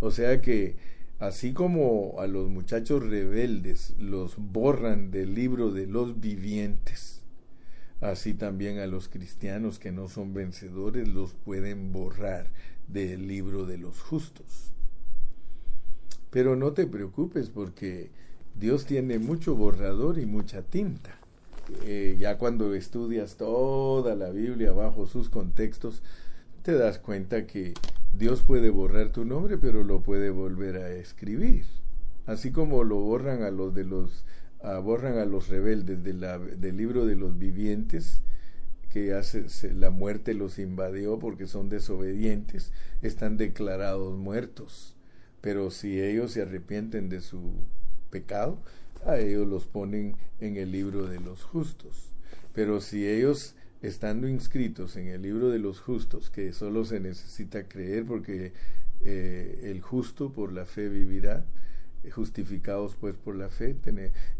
[0.00, 0.76] O sea que
[1.18, 7.22] así como a los muchachos rebeldes los borran del libro de los vivientes,
[8.00, 12.48] así también a los cristianos que no son vencedores los pueden borrar
[12.86, 14.72] del libro de los justos.
[16.30, 18.10] Pero no te preocupes porque
[18.58, 21.18] Dios tiene mucho borrador y mucha tinta.
[21.84, 26.02] Eh, ya cuando estudias toda la Biblia bajo sus contextos,
[26.62, 27.74] te das cuenta que
[28.12, 31.64] Dios puede borrar tu nombre, pero lo puede volver a escribir.
[32.26, 34.24] Así como lo borran a los de los
[34.82, 38.20] borran a los rebeldes de la, del libro de los vivientes,
[38.90, 44.96] que hace, la muerte los invadió porque son desobedientes, están declarados muertos.
[45.40, 47.52] Pero si ellos se arrepienten de su
[48.10, 48.58] pecado,
[49.06, 52.10] a ellos los ponen en el libro de los justos.
[52.54, 57.68] Pero si ellos estando inscritos en el libro de los justos, que solo se necesita
[57.68, 58.52] creer porque
[59.04, 61.44] eh, el justo por la fe vivirá,
[62.12, 63.76] justificados pues por la fe,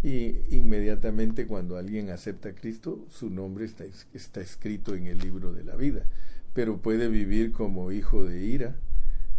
[0.03, 5.53] y inmediatamente cuando alguien acepta a Cristo, su nombre está, está escrito en el libro
[5.53, 6.07] de la vida,
[6.55, 8.77] pero puede vivir como hijo de ira,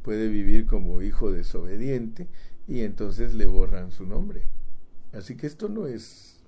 [0.03, 2.27] puede vivir como hijo desobediente,
[2.67, 4.43] y entonces le borran su nombre.
[5.12, 6.38] Así que esto no es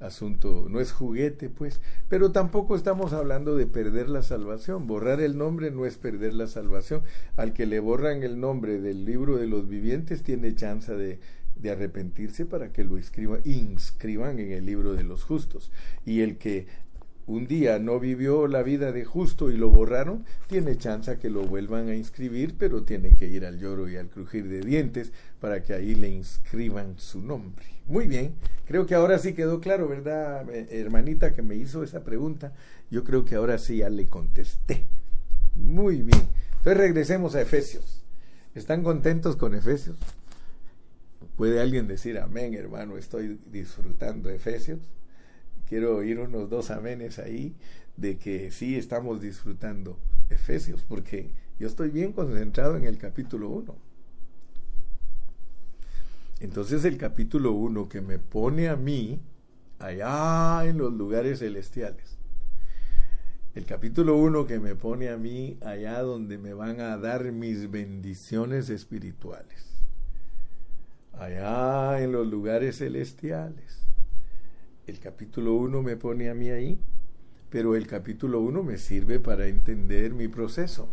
[0.00, 4.86] asunto, no es juguete, pues, pero tampoco estamos hablando de perder la salvación.
[4.86, 7.02] Borrar el nombre no es perder la salvación.
[7.36, 11.18] Al que le borran el nombre del libro de los vivientes tiene chance de,
[11.56, 15.72] de arrepentirse para que lo inscriban, inscriban en el libro de los justos.
[16.04, 16.66] Y el que
[17.28, 21.42] un día no vivió la vida de justo y lo borraron, tiene chance que lo
[21.42, 25.62] vuelvan a inscribir, pero tiene que ir al lloro y al crujir de dientes para
[25.62, 27.66] que ahí le inscriban su nombre.
[27.86, 28.34] Muy bien,
[28.66, 32.54] creo que ahora sí quedó claro, ¿verdad, eh, hermanita que me hizo esa pregunta?
[32.90, 34.86] Yo creo que ahora sí ya le contesté.
[35.54, 36.28] Muy bien.
[36.56, 38.02] Entonces regresemos a Efesios.
[38.54, 39.98] ¿Están contentos con Efesios?
[41.36, 42.96] ¿Puede alguien decir amén, hermano?
[42.96, 44.80] Estoy disfrutando Efesios
[45.68, 47.54] quiero oír unos dos amenes ahí
[47.96, 49.98] de que sí estamos disfrutando
[50.30, 53.76] Efesios, porque yo estoy bien concentrado en el capítulo 1.
[56.40, 59.20] Entonces el capítulo 1 que me pone a mí
[59.78, 62.16] allá en los lugares celestiales.
[63.54, 67.70] El capítulo 1 que me pone a mí allá donde me van a dar mis
[67.70, 69.66] bendiciones espirituales.
[71.12, 73.87] Allá en los lugares celestiales
[74.88, 76.80] el capítulo 1 me pone a mí ahí,
[77.50, 80.88] pero el capítulo 1 me sirve para entender mi proceso.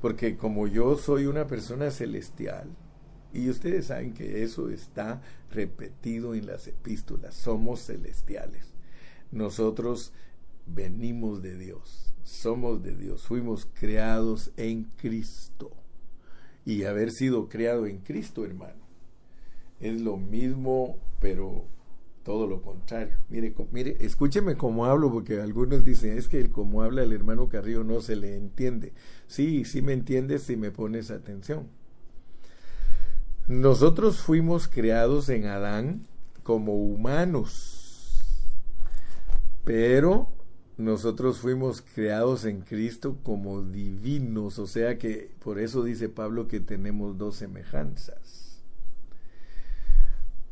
[0.00, 2.68] porque como yo soy una persona celestial,
[3.32, 8.72] y ustedes saben que eso está repetido en las epístolas, somos celestiales.
[9.32, 10.12] Nosotros
[10.66, 15.72] venimos de Dios, somos de Dios, fuimos creados en Cristo.
[16.64, 18.86] Y haber sido creado en Cristo, hermano,
[19.80, 21.66] es lo mismo, pero
[22.28, 23.16] todo lo contrario.
[23.30, 28.02] Mire, escúcheme cómo hablo, porque algunos dicen, es que como habla el hermano Carrillo no
[28.02, 28.92] se le entiende.
[29.26, 31.68] Sí, sí me entiendes si me pones atención.
[33.46, 36.06] Nosotros fuimos creados en Adán
[36.42, 38.20] como humanos,
[39.64, 40.28] pero
[40.76, 46.60] nosotros fuimos creados en Cristo como divinos, o sea que por eso dice Pablo que
[46.60, 48.62] tenemos dos semejanzas.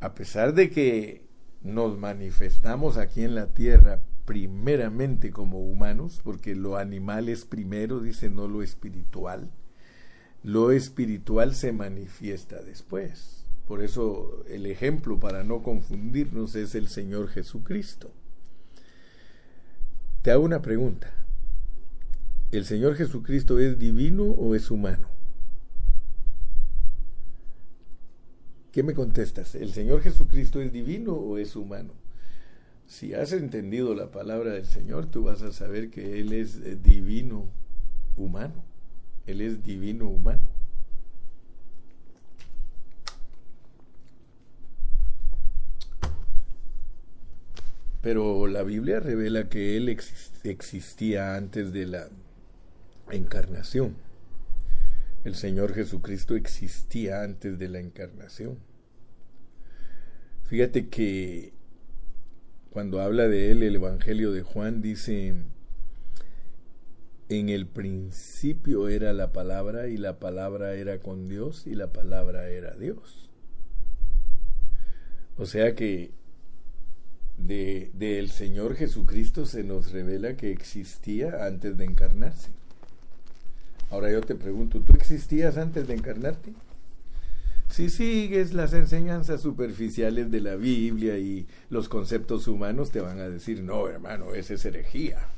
[0.01, 1.26] A pesar de que
[1.67, 8.29] nos manifestamos aquí en la tierra primeramente como humanos, porque lo animal es primero, dice,
[8.29, 9.51] no lo espiritual.
[10.43, 13.45] Lo espiritual se manifiesta después.
[13.67, 18.13] Por eso el ejemplo para no confundirnos es el Señor Jesucristo.
[20.23, 21.13] Te hago una pregunta.
[22.53, 25.16] ¿El Señor Jesucristo es divino o es humano?
[28.77, 29.55] ¿Qué me contestas?
[29.55, 31.95] ¿El Señor Jesucristo es divino o es humano?
[32.87, 36.77] Si has entendido la palabra del Señor, tú vas a saber que Él es eh,
[36.77, 37.49] divino
[38.19, 38.63] humano.
[39.25, 40.47] Él es divino humano.
[48.03, 49.89] Pero la Biblia revela que Él
[50.45, 52.11] existía antes de la
[53.11, 53.97] encarnación.
[55.25, 58.66] El Señor Jesucristo existía antes de la encarnación.
[60.47, 61.53] Fíjate que
[62.71, 65.35] cuando habla de él el Evangelio de Juan dice,
[67.29, 72.49] en el principio era la palabra y la palabra era con Dios y la palabra
[72.49, 73.29] era Dios.
[75.37, 76.13] O sea que
[77.39, 82.51] del de, Señor Jesucristo se nos revela que existía antes de encarnarse.
[83.91, 86.53] Ahora yo te pregunto, ¿tú existías antes de encarnarte?
[87.69, 93.29] Si sigues las enseñanzas superficiales de la Biblia y los conceptos humanos, te van a
[93.29, 95.29] decir, no, hermano, esa es herejía.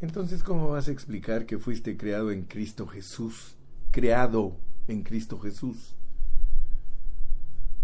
[0.00, 3.56] Entonces, ¿cómo vas a explicar que fuiste creado en Cristo Jesús?
[3.90, 4.56] Creado
[4.88, 5.94] en Cristo Jesús.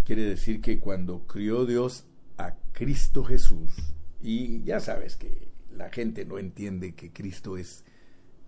[0.05, 2.05] Quiere decir que cuando crió Dios
[2.39, 3.71] a Cristo Jesús,
[4.23, 7.85] y ya sabes que la gente no entiende que Cristo es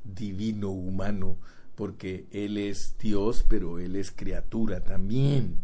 [0.04, 1.36] divino humano,
[1.78, 5.58] porque Él es Dios, pero Él es criatura también.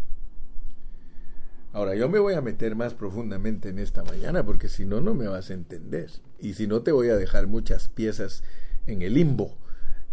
[1.72, 5.14] Ahora, yo me voy a meter más profundamente en esta mañana, porque si no, no
[5.14, 6.12] me vas a entender.
[6.38, 8.44] Y si no, te voy a dejar muchas piezas
[8.86, 9.58] en el limbo.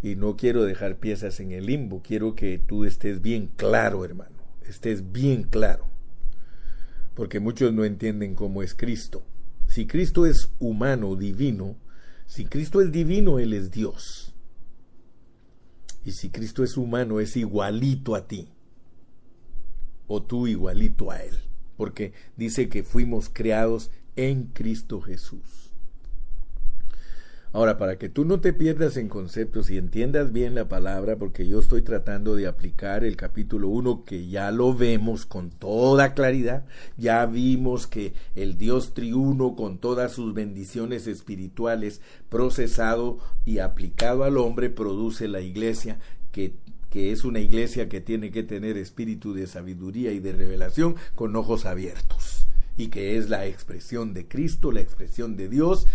[0.02, 4.40] Y no quiero dejar piezas en el limbo, quiero que tú estés bien claro, hermano,
[4.64, 5.86] estés bien claro.
[7.14, 9.24] Porque muchos no entienden cómo es Cristo.
[9.68, 11.76] Si Cristo es humano, divino,
[12.26, 14.31] si Cristo es divino, Él es Dios.
[16.04, 18.50] Y si Cristo es humano, es igualito a ti.
[20.08, 21.38] O tú igualito a Él.
[21.78, 25.71] Porque dice que fuimos creados en Cristo Jesús.
[27.54, 31.46] Ahora, para que tú no te pierdas en conceptos y entiendas bien la palabra, porque
[31.46, 36.64] yo estoy tratando de aplicar el capítulo 1 que ya lo vemos con toda claridad,
[36.96, 42.00] ya vimos que el Dios triuno con todas sus bendiciones espirituales
[42.30, 46.00] procesado y aplicado al hombre produce la iglesia
[46.32, 46.54] que
[46.90, 51.34] que es una iglesia que tiene que tener espíritu de sabiduría y de revelación con
[51.38, 55.88] ojos abiertos y que es la expresión de Cristo, la expresión de Dios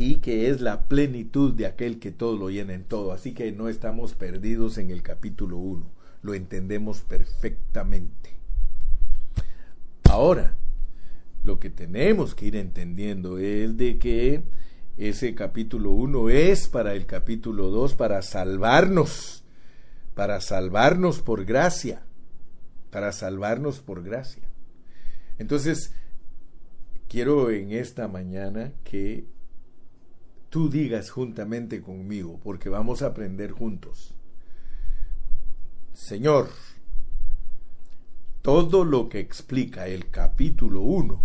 [0.00, 3.12] y que es la plenitud de aquel que todo lo llena en todo.
[3.12, 5.84] Así que no estamos perdidos en el capítulo 1,
[6.22, 8.30] lo entendemos perfectamente.
[10.04, 10.54] Ahora,
[11.44, 14.42] lo que tenemos que ir entendiendo es de que
[14.96, 19.44] ese capítulo 1 es para el capítulo 2 para salvarnos,
[20.14, 22.00] para salvarnos por gracia,
[22.90, 24.44] para salvarnos por gracia.
[25.38, 25.92] Entonces,
[27.06, 29.26] quiero en esta mañana que
[30.50, 34.14] tú digas juntamente conmigo, porque vamos a aprender juntos.
[35.94, 36.50] Señor,
[38.42, 41.22] todo lo que explica el capítulo 1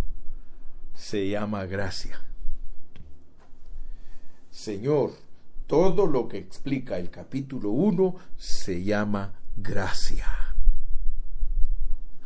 [0.93, 2.21] se llama gracia.
[4.51, 5.11] Señor,
[5.67, 10.27] todo lo que explica el capítulo 1 se llama gracia.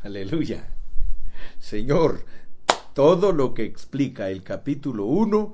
[0.03, 0.67] Aleluya.
[1.59, 2.25] Señor,
[2.93, 5.53] todo lo que explica el capítulo 1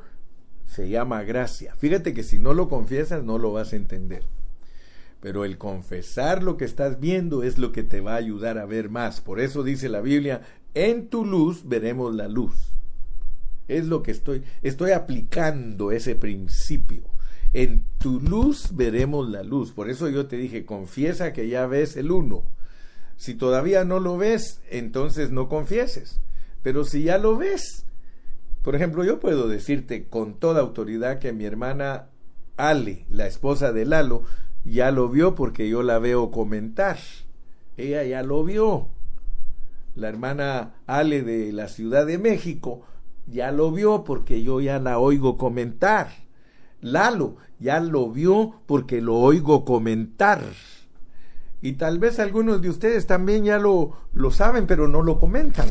[0.67, 1.75] se llama gracia.
[1.75, 4.23] Fíjate que si no lo confiesas no lo vas a entender.
[5.21, 8.65] pero el confesar lo que estás viendo es lo que te va a ayudar a
[8.65, 9.21] ver más.
[9.21, 10.41] Por eso dice la Biblia,
[10.75, 12.53] en tu luz veremos la luz.
[13.67, 17.01] Es lo que estoy, estoy aplicando ese principio.
[17.53, 19.71] En tu luz veremos la luz.
[19.71, 22.43] Por eso yo te dije, confiesa que ya ves el uno.
[23.17, 26.19] Si todavía no lo ves, entonces no confieses.
[26.61, 27.85] Pero si ya lo ves,
[28.65, 32.07] por ejemplo, yo puedo decirte con toda autoridad que mi hermana
[32.57, 34.23] Ale, la esposa de Lalo,
[34.63, 36.97] ya lo vio porque yo la veo comentar.
[37.77, 38.87] Ella ya lo vio.
[39.93, 42.81] La hermana Ale de la Ciudad de México
[43.27, 46.09] ya lo vio porque yo ya la oigo comentar.
[46.81, 50.41] Lalo ya lo vio porque lo oigo comentar.
[51.61, 55.67] Y tal vez algunos de ustedes también ya lo, lo saben, pero no lo comentan.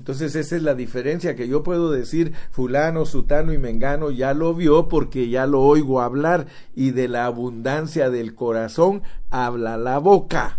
[0.00, 4.54] Entonces esa es la diferencia que yo puedo decir fulano, sutano y mengano ya lo
[4.54, 10.58] vio porque ya lo oigo hablar y de la abundancia del corazón habla la boca.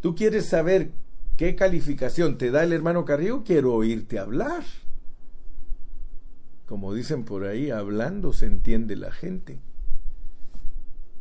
[0.00, 0.92] ¿Tú quieres saber
[1.36, 3.44] qué calificación te da el hermano Carrillo?
[3.44, 4.64] Quiero oírte hablar.
[6.64, 9.60] Como dicen por ahí, hablando se entiende la gente.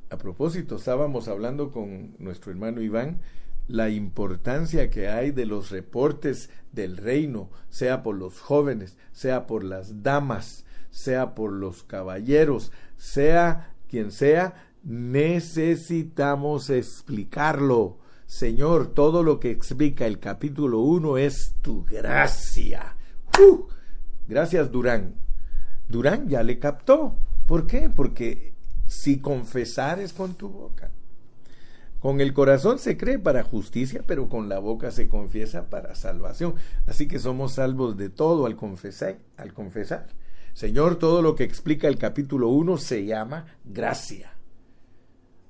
[0.10, 3.20] A propósito, estábamos hablando con nuestro hermano Iván
[3.68, 9.64] la importancia que hay de los reportes del reino, sea por los jóvenes, sea por
[9.64, 17.98] las damas, sea por los caballeros, sea quien sea, necesitamos explicarlo.
[18.28, 22.96] Señor, todo lo que explica el capítulo 1 es tu gracia.
[23.40, 23.68] ¡Uh!
[24.28, 25.16] Gracias, Durán.
[25.88, 27.18] Durán ya le captó.
[27.46, 27.90] ¿Por qué?
[27.90, 28.54] Porque
[28.88, 30.92] si confesares con tu boca
[32.06, 36.54] con el corazón se cree para justicia, pero con la boca se confiesa para salvación.
[36.86, 39.18] Así que somos salvos de todo al confesar.
[39.38, 40.06] Al confesar.
[40.54, 44.34] Señor, todo lo que explica el capítulo 1 se llama gracia.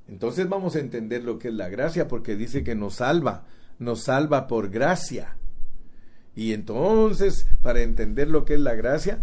[0.08, 3.44] Entonces vamos a entender lo que es la gracia porque dice que nos salva,
[3.78, 5.36] nos salva por gracia.
[6.38, 9.20] Y entonces, para entender lo que es la gracia,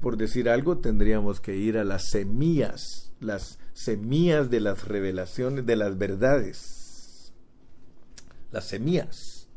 [0.00, 5.76] por decir algo, tendríamos que ir a las semillas, las semillas de las revelaciones, de
[5.76, 7.32] las verdades.
[8.50, 9.48] Las semillas.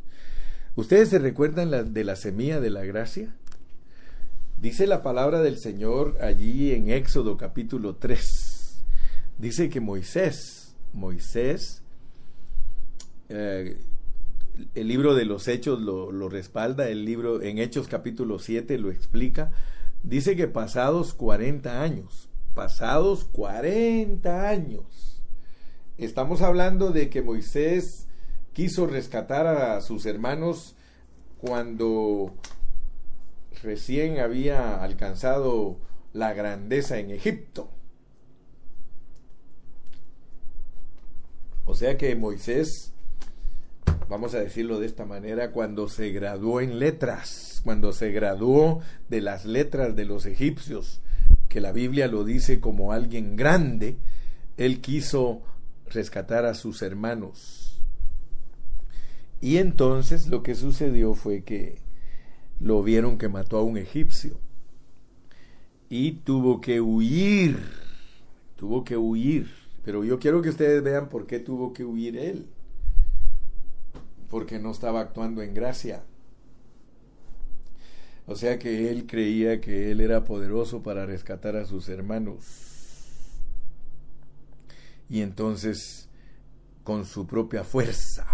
[0.75, 3.33] ¿Ustedes se recuerdan de la semilla de la gracia?
[4.59, 8.83] Dice la palabra del Señor allí en Éxodo capítulo 3.
[9.37, 11.83] Dice que Moisés, Moisés,
[13.29, 13.77] eh,
[14.73, 18.89] el libro de los Hechos lo, lo, respalda, el libro en Hechos capítulo 7 lo
[18.89, 19.51] explica.
[20.01, 22.26] Dice que pasados 40 años,
[22.57, 25.21] pasados 40 años.
[25.99, 28.07] Estamos hablando de que Moisés
[28.51, 30.75] quiso rescatar a sus hermanos
[31.37, 32.33] cuando
[33.61, 35.77] recién había alcanzado
[36.13, 37.69] la grandeza en Egipto.
[41.65, 42.91] O sea que Moisés,
[44.09, 49.21] vamos a decirlo de esta manera, cuando se graduó en letras, cuando se graduó de
[49.21, 51.01] las letras de los egipcios,
[51.49, 53.97] que la Biblia lo dice como alguien grande,
[54.57, 55.41] él quiso
[55.87, 57.81] rescatar a sus hermanos.
[59.39, 61.79] Y entonces lo que sucedió fue que
[62.59, 64.39] lo vieron que mató a un egipcio
[65.89, 67.57] y tuvo que huir,
[68.55, 69.49] tuvo que huir.
[69.83, 72.47] Pero yo quiero que ustedes vean por qué tuvo que huir él.
[74.29, 76.03] Porque no estaba actuando en gracia.
[78.29, 82.43] O sea que él creía que él era poderoso para rescatar a sus hermanos.
[85.09, 86.09] Y entonces,
[86.83, 88.27] con su propia fuerza,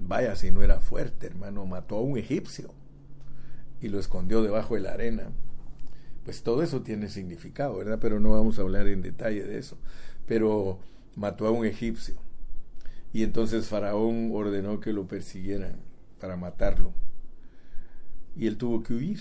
[0.00, 2.74] vaya si no era fuerte, hermano, mató a un egipcio
[3.80, 5.30] y lo escondió debajo de la arena.
[6.24, 8.00] Pues todo eso tiene significado, ¿verdad?
[8.00, 9.78] Pero no vamos a hablar en detalle de eso.
[10.26, 10.80] Pero
[11.14, 12.16] mató a un egipcio.
[13.12, 15.76] Y entonces Faraón ordenó que lo persiguieran
[16.18, 16.92] para matarlo
[18.38, 19.18] y él tuvo que huir.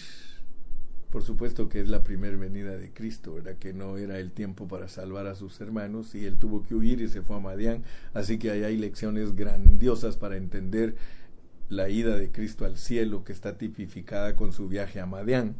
[1.09, 3.55] Por supuesto que es la primera venida de Cristo, ¿verdad?
[3.55, 7.01] Que no era el tiempo para salvar a sus hermanos y él tuvo que huir
[7.01, 7.83] y se fue a Madián.
[8.13, 10.95] Así que ahí hay lecciones grandiosas para entender
[11.69, 15.55] la ida de Cristo al cielo que está tipificada con su viaje a Madián.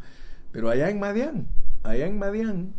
[0.51, 1.47] Pero allá en Madián,
[1.83, 2.73] allá en Madián,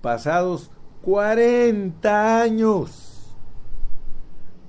[0.00, 0.70] pasados
[1.02, 3.36] 40 años.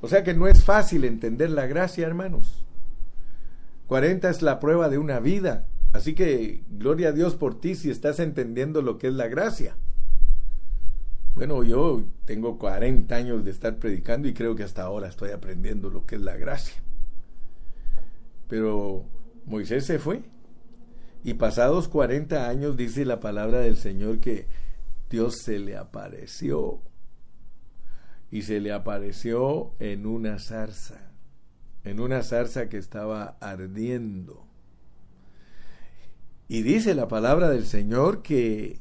[0.02, 2.67] O sea que no es fácil entender la gracia, hermanos.
[3.88, 5.66] 40 es la prueba de una vida.
[5.94, 9.76] Así que gloria a Dios por ti si estás entendiendo lo que es la gracia.
[11.36, 15.90] Bueno, yo tengo 40 años de estar predicando y creo que hasta ahora estoy aprendiendo
[15.90, 16.82] lo que es la gracia.
[18.48, 19.06] Pero
[19.46, 20.24] Moisés se fue.
[21.24, 24.48] Y pasados 40 años dice la palabra del Señor que
[25.10, 26.82] Dios se le apareció.
[28.30, 31.07] y se le apareció en una zarza,
[31.88, 34.46] en una zarza que estaba ardiendo.
[36.48, 38.80] Y dice la palabra del Señor que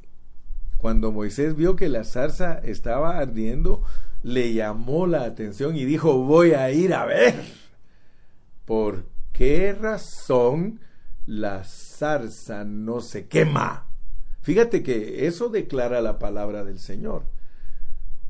[0.77, 3.83] cuando Moisés vio que la zarza estaba ardiendo,
[4.23, 7.35] le llamó la atención y dijo, voy a ir a ver.
[8.65, 10.81] ¿Por qué razón
[11.27, 13.87] la zarza no se quema?
[14.43, 17.25] Fíjate que eso declara la palabra del Señor.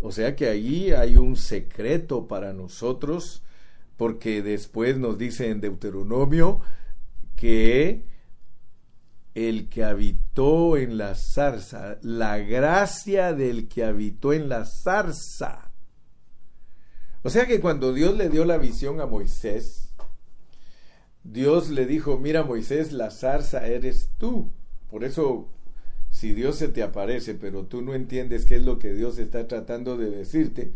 [0.00, 3.42] O sea que allí hay un secreto para nosotros,
[3.96, 6.60] porque después nos dice en Deuteronomio
[7.34, 8.04] que
[9.34, 15.70] el que habitó en la zarza, la gracia del que habitó en la zarza.
[17.22, 19.92] O sea que cuando Dios le dio la visión a Moisés,
[21.22, 24.50] Dios le dijo, mira Moisés, la zarza eres tú.
[24.88, 25.48] Por eso
[26.10, 29.46] si Dios se te aparece, pero tú no entiendes qué es lo que Dios está
[29.46, 30.72] tratando de decirte,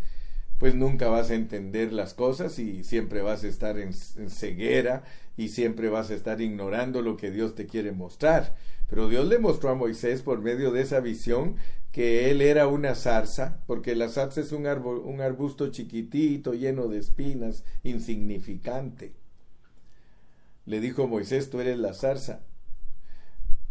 [0.61, 5.03] pues nunca vas a entender las cosas y siempre vas a estar en, ceguera
[5.35, 8.55] y siempre vas a estar ignorando lo que Dios te quiere mostrar.
[8.87, 11.55] Pero Dios le mostró a Moisés por medio de esa visión
[11.91, 17.63] que él era una zarza, porque la zarza es un, arbusto chiquitito, lleno de espinas,
[17.81, 19.15] insignificante.
[20.67, 22.43] Le dijo Moisés, tú eres la zarza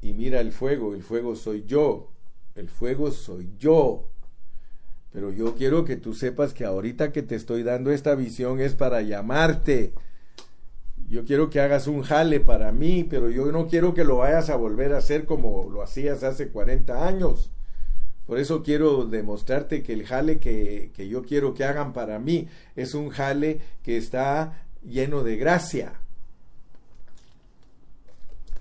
[0.03, 2.11] y mira el fuego, el fuego soy yo,
[2.57, 4.09] el fuego soy yo.
[5.13, 8.75] Pero yo quiero que tú sepas que ahorita que te estoy dando esta visión es
[8.75, 9.93] para llamarte.
[11.09, 14.49] Yo quiero que hagas un jale para mí, pero yo no quiero que lo vayas
[14.51, 17.51] a volver a hacer como lo hacías hace 40 años.
[18.27, 22.49] Por eso quiero demostrarte que el jale que, que yo quiero que hagan para mí
[22.77, 25.95] es un jale que está lleno de gracia.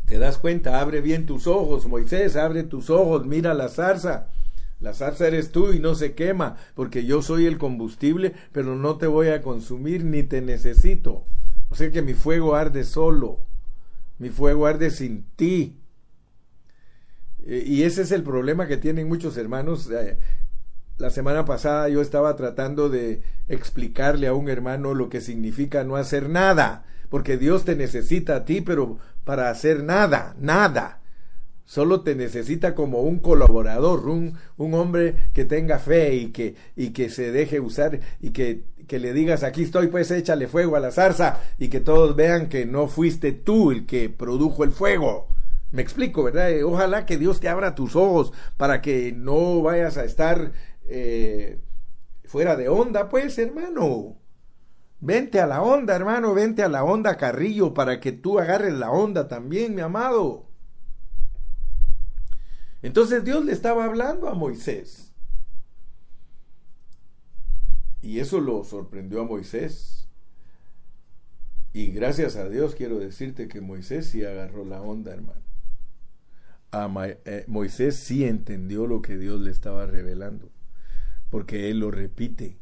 [0.07, 0.81] ¿Te das cuenta?
[0.81, 4.29] Abre bien tus ojos, Moisés, abre tus ojos, mira la zarza.
[4.79, 8.97] La zarza eres tú y no se quema, porque yo soy el combustible, pero no
[8.97, 11.25] te voy a consumir ni te necesito.
[11.69, 13.39] O sea que mi fuego arde solo,
[14.19, 15.81] mi fuego arde sin ti.
[17.45, 19.89] E, y ese es el problema que tienen muchos hermanos.
[19.91, 20.17] Eh,
[20.97, 25.97] la semana pasada yo estaba tratando de explicarle a un hermano lo que significa no
[25.97, 30.98] hacer nada, porque Dios te necesita a ti, pero para hacer nada, nada.
[31.69, 36.89] Solo te necesita como un colaborador, un, un hombre que tenga fe y que, y
[36.93, 40.79] que se deje usar y que, que le digas aquí estoy, pues échale fuego a
[40.79, 45.27] la zarza y que todos vean que no fuiste tú el que produjo el fuego.
[45.69, 46.49] Me explico, ¿verdad?
[46.63, 50.53] Ojalá que Dios te abra tus ojos para que no vayas a estar
[50.87, 51.59] eh,
[52.23, 54.17] fuera de onda, pues, hermano.
[55.01, 58.89] Vente a la onda, hermano, vente a la onda, Carrillo, para que tú agarres la
[58.89, 60.48] onda también, mi amado.
[62.81, 65.11] Entonces Dios le estaba hablando a Moisés.
[68.01, 70.07] Y eso lo sorprendió a Moisés.
[71.73, 75.41] Y gracias a Dios quiero decirte que Moisés sí agarró la onda, hermano.
[77.25, 80.51] Eh, Moisés sí entendió lo que Dios le estaba revelando,
[81.29, 82.59] porque él lo repite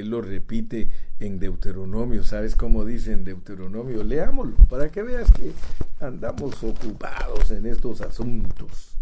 [0.00, 0.90] él lo repite
[1.20, 2.22] en Deuteronomio.
[2.22, 4.04] ¿Sabes cómo dice en Deuteronomio?
[4.04, 5.52] Leámoslo para que veas que
[6.00, 8.95] andamos ocupados en estos asuntos.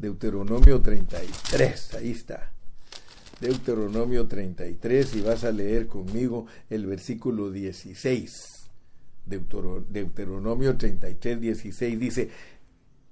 [0.00, 2.52] Deuteronomio 33, ahí está.
[3.40, 8.70] Deuteronomio 33 y vas a leer conmigo el versículo 16.
[9.26, 12.30] Deuteronomio 33, 16 dice,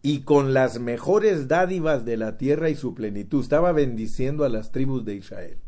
[0.03, 4.73] y con las mejores dádivas de la tierra y su plenitud, estaba bendiciendo a las
[4.73, 5.59] tribus de Israel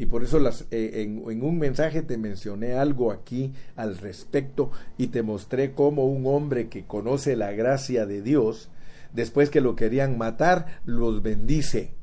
[0.00, 5.22] y por eso eh, en, un mensaje te mencioné algo aquí al respecto y te
[5.22, 8.70] mostré cómo un hombre que conoce la gracia de Dios,
[9.12, 11.94] después que lo querían matar, los bendice.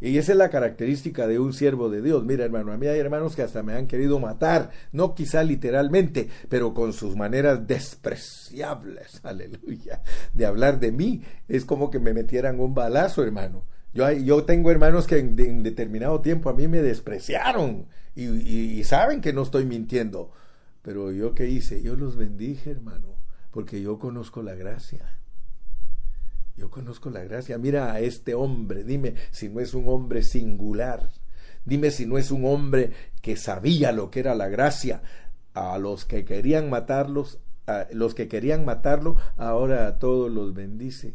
[0.00, 2.24] Y esa es la característica de un siervo de Dios.
[2.24, 6.28] Mira, hermano, a mí hay hermanos que hasta me han querido matar, no quizá literalmente,
[6.48, 10.02] pero con sus maneras despreciables, aleluya,
[10.34, 11.22] de hablar de mí.
[11.48, 13.64] Es como que me metieran un balazo, hermano.
[13.92, 19.42] Yo, tengo hermanos que en, determinado tiempo a mí me despreciaron y, saben que no
[19.42, 20.30] estoy mintiendo.
[20.82, 21.82] Pero yo qué hice?
[21.82, 23.08] Yo los bendije, hermano,
[23.50, 25.17] porque yo conozco la gracia.
[26.58, 27.56] Yo conozco la gracia.
[27.56, 31.08] Mira a este hombre, dime si no es un hombre singular.
[31.64, 32.90] Dime si no es un hombre
[33.22, 35.00] que sabía lo que era la gracia.
[35.54, 37.38] A los que querían matarlos,
[37.68, 41.14] a los que querían matarlo, ahora a todos los bendice.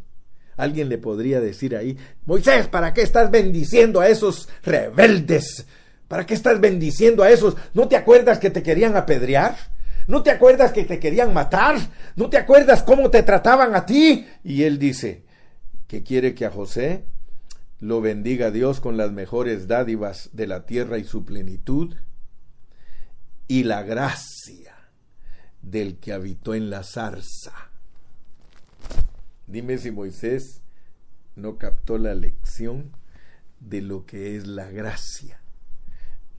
[0.56, 5.66] Alguien le podría decir ahí, Moisés, ¿para qué estás bendiciendo a esos rebeldes?
[6.08, 7.58] ¿Para qué estás bendiciendo a esos?
[7.74, 9.58] ¿No te acuerdas que te querían apedrear?
[10.08, 11.76] ¿No te acuerdas que te querían matar?
[12.16, 14.26] ¿No te acuerdas cómo te trataban a ti?
[14.44, 15.22] Y él dice,
[15.94, 17.06] que quiere que a José
[17.80, 21.96] lo bendiga Dios con las mejores dádivas de la tierra y su plenitud,
[23.48, 24.74] y la gracia
[25.62, 27.70] del que habitó en la zarza.
[29.46, 30.64] Dime si Moisés
[31.36, 32.91] no captó la lección
[33.60, 35.41] de lo que es la gracia.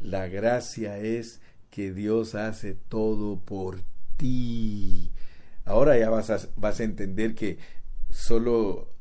[0.01, 1.41] La gracia es
[1.71, 3.83] que Dios hace todo por
[4.17, 5.13] ti.
[5.65, 7.59] Ahora ya vas a, vas a entender que
[8.11, 8.94] solo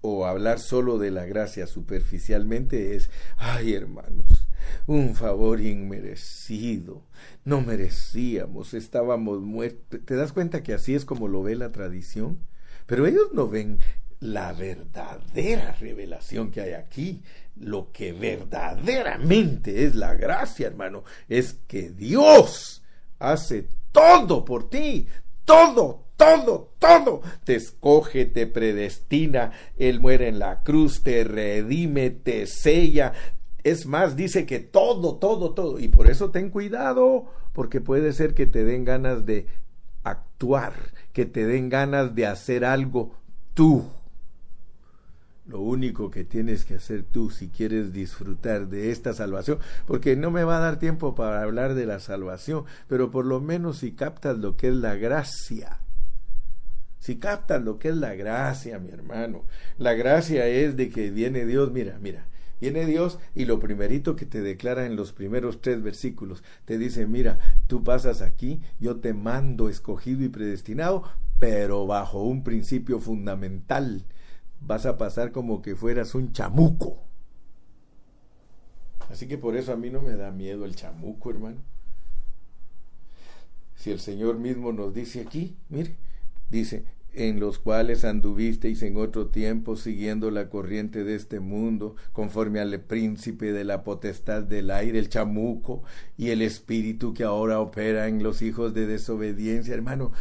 [0.00, 4.48] o hablar solo de la gracia superficialmente es, ay hermanos,
[4.86, 7.02] un favor inmerecido,
[7.44, 10.00] no merecíamos, estábamos muertos.
[10.04, 12.38] ¿Te das cuenta que así es como lo ve la tradición?
[12.86, 13.78] Pero ellos no ven
[14.20, 17.22] la verdadera revelación que hay aquí.
[17.56, 22.82] Lo que verdaderamente es la gracia, hermano, es que Dios
[23.18, 25.06] hace todo por ti,
[25.44, 27.22] todo, todo, todo.
[27.44, 33.12] Te escoge, te predestina, Él muere en la cruz, te redime, te sella.
[33.62, 35.78] Es más, dice que todo, todo, todo.
[35.78, 39.46] Y por eso ten cuidado, porque puede ser que te den ganas de
[40.02, 40.74] actuar,
[41.12, 43.14] que te den ganas de hacer algo
[43.54, 43.86] tú.
[45.46, 50.30] Lo único que tienes que hacer tú si quieres disfrutar de esta salvación, porque no
[50.30, 53.92] me va a dar tiempo para hablar de la salvación, pero por lo menos si
[53.92, 55.78] captas lo que es la gracia,
[56.98, 59.44] si captas lo que es la gracia, mi hermano,
[59.78, 62.26] la gracia es de que viene Dios, mira, mira,
[62.60, 67.06] viene Dios y lo primerito que te declara en los primeros tres versículos, te dice,
[67.06, 71.04] mira, tú pasas aquí, yo te mando escogido y predestinado,
[71.38, 74.04] pero bajo un principio fundamental,
[74.60, 77.04] vas a pasar como que fueras un chamuco.
[79.10, 81.62] Así que por eso a mí no me da miedo el chamuco, hermano.
[83.76, 85.96] Si el Señor mismo nos dice aquí, mire,
[86.50, 92.60] dice, en los cuales anduvisteis en otro tiempo siguiendo la corriente de este mundo, conforme
[92.60, 95.82] al príncipe de la potestad del aire, el chamuco,
[96.16, 99.74] y el espíritu que ahora opera en los hijos de desobediencia.
[99.74, 100.12] Hermano,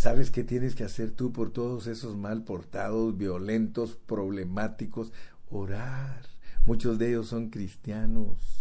[0.00, 5.12] ¿Sabes qué tienes que hacer tú por todos esos mal portados, violentos, problemáticos?
[5.50, 6.22] Orar.
[6.64, 8.59] Muchos de ellos son cristianos.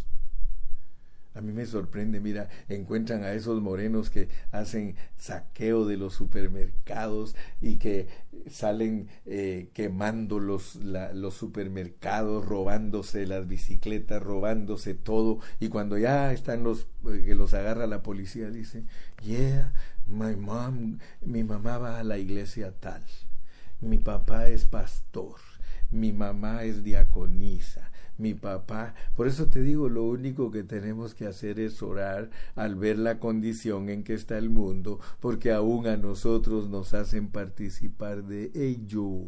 [1.36, 7.36] A mí me sorprende, mira, encuentran a esos morenos que hacen saqueo de los supermercados
[7.62, 8.08] y que
[8.50, 10.80] salen eh, quemando los,
[11.32, 15.40] supermercados, robándose las bicicletas, robándose todo.
[15.60, 18.86] Y cuando ya están los eh, que los agarra la policía, dice,
[19.24, 19.72] yeah,
[20.10, 23.04] My mom, mi mamá va a la iglesia tal.
[23.80, 25.36] Mi papá es pastor.
[25.92, 27.92] Mi mamá es diaconisa.
[28.20, 28.94] Mi papá.
[29.16, 33.18] Por eso te digo, lo único que tenemos que hacer es orar al ver la
[33.18, 39.24] condición en que está el mundo, porque aún a nosotros nos hacen participar de ello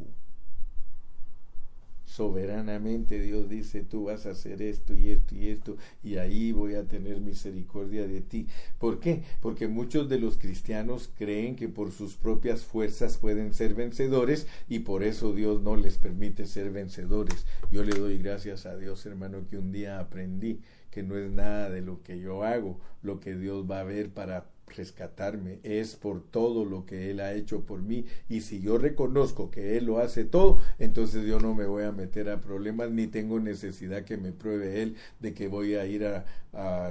[2.12, 6.76] soberanamente Dios dice, tú vas a hacer esto y esto y esto, y ahí voy
[6.76, 8.48] a tener misericordia de ti.
[8.80, 9.24] ¿Por qué?
[9.40, 14.80] Porque muchos de los cristianos creen que por sus propias fuerzas pueden ser vencedores y
[14.80, 17.46] por eso Dios no les permite ser vencedores.
[17.72, 20.60] Yo le doy gracias a Dios, hermano, que un día aprendí
[20.92, 24.10] que no es nada de lo que yo hago, lo que Dios va a ver
[24.10, 28.06] para rescatarme, es por todo lo que Él ha hecho por mí.
[28.30, 31.92] Y si yo reconozco que Él lo hace todo, entonces yo no me voy a
[31.92, 36.06] meter a problemas ni tengo necesidad que me pruebe Él de que voy a ir
[36.06, 36.26] a,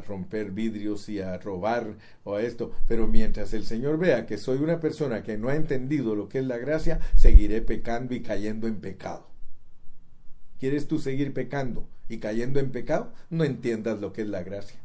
[0.06, 2.72] romper vidrios y a robar o a esto.
[2.88, 6.38] Pero mientras el Señor vea que soy una persona que no ha entendido lo que
[6.38, 9.28] es la gracia, seguiré pecando y cayendo en pecado.
[10.58, 13.12] ¿Quieres tú seguir pecando y cayendo en pecado?
[13.28, 14.80] No entiendas lo que es la gracia.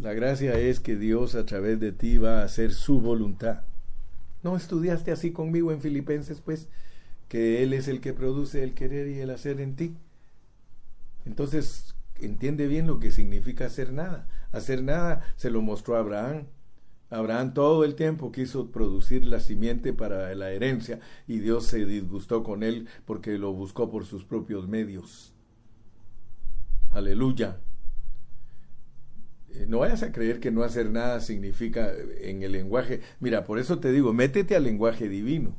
[0.00, 3.64] La gracia es que Dios a través de ti va a hacer su voluntad.
[4.42, 6.68] ¿No estudiaste así conmigo en Filipenses, pues?
[7.28, 9.94] Que Él es el que produce el querer y el hacer en ti.
[11.26, 14.26] Entonces, entiende bien lo que significa hacer nada.
[14.52, 16.46] Hacer nada se lo mostró a Abraham.
[17.10, 22.42] Abraham todo el tiempo quiso producir la simiente para la herencia y Dios se disgustó
[22.42, 25.34] con él porque lo buscó por sus propios medios.
[26.90, 27.58] Aleluya.
[29.54, 33.00] Eh, no vayas a creer que no hacer nada significa eh, en el lenguaje.
[33.20, 35.56] Mira, por eso te digo, métete al lenguaje divino.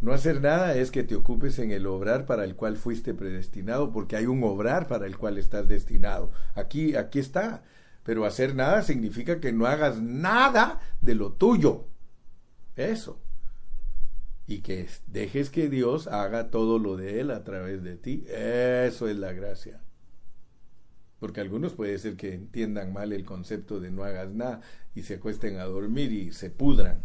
[0.00, 3.92] No hacer nada es que te ocupes en el obrar para el cual fuiste predestinado,
[3.92, 6.32] porque hay un obrar para el cual estás destinado.
[6.54, 7.62] Aquí, aquí está.
[8.02, 11.86] Pero hacer nada significa que no hagas nada de lo tuyo.
[12.74, 13.20] Eso.
[14.48, 18.24] Y que dejes que Dios haga todo lo de Él a través de ti.
[18.26, 19.80] Eso es la gracia
[21.22, 24.60] porque algunos puede ser que entiendan mal el concepto de no hagas nada
[24.92, 27.00] y se acuesten a dormir y se pudran.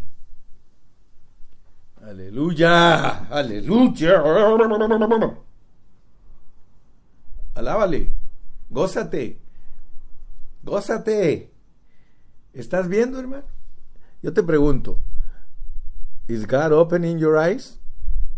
[2.01, 4.23] Aleluya, aleluya.
[7.53, 8.09] Alábale,
[8.71, 9.39] gózate,
[10.63, 11.51] gózate.
[12.53, 13.45] ¿Estás viendo, hermano?
[14.23, 14.99] Yo te pregunto,
[16.27, 17.79] ¿Is God opening your eyes?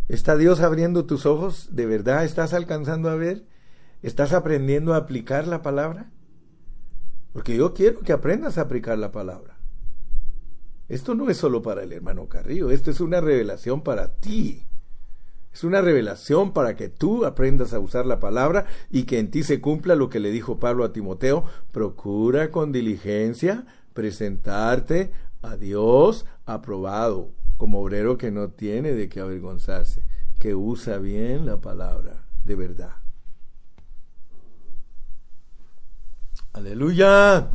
[0.09, 1.69] ¿Está Dios abriendo tus ojos?
[1.71, 3.45] ¿De verdad estás alcanzando a ver?
[4.01, 6.11] ¿Estás aprendiendo a aplicar la palabra?
[7.33, 9.57] Porque yo quiero que aprendas a aplicar la palabra.
[10.87, 14.65] Esto no es solo para el hermano Carrillo, esto es una revelación para ti.
[15.53, 19.43] Es una revelación para que tú aprendas a usar la palabra y que en ti
[19.43, 21.43] se cumpla lo que le dijo Pablo a Timoteo.
[21.71, 30.03] Procura con diligencia presentarte a Dios aprobado, como obrero que no tiene de qué avergonzarse,
[30.39, 32.98] que usa bien la palabra de verdad.
[36.59, 37.49] Aleluya.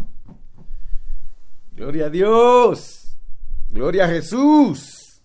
[1.77, 3.19] Gloria a Dios.
[3.69, 5.21] Gloria a Jesús.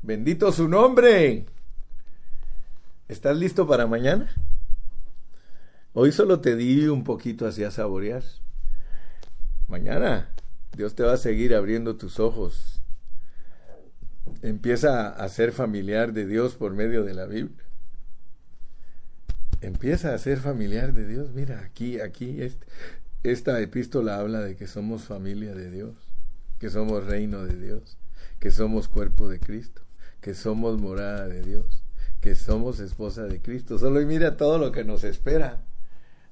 [0.00, 1.44] Bendito su nombre.
[3.06, 4.34] ¿Estás listo para mañana?
[5.92, 8.22] Hoy solo te di un poquito hacia saborear.
[9.68, 10.32] Mañana
[10.74, 12.80] Dios te va a seguir abriendo tus ojos.
[14.40, 17.65] Empieza a ser familiar de Dios por medio de la Biblia.
[19.60, 21.32] Empieza a ser familiar de Dios.
[21.32, 22.66] Mira, aquí, aquí, este,
[23.22, 26.06] esta epístola habla de que somos familia de Dios
[26.58, 27.98] que somos reino de Dios,
[28.38, 29.82] que somos cuerpo de Cristo,
[30.20, 31.82] que somos morada de Dios,
[32.20, 33.78] que somos esposa de Cristo.
[33.78, 35.64] Solo mira todo lo que nos espera.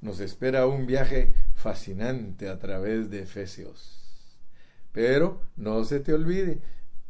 [0.00, 4.00] Nos espera un viaje fascinante a través de Efesios.
[4.92, 6.60] Pero no se te olvide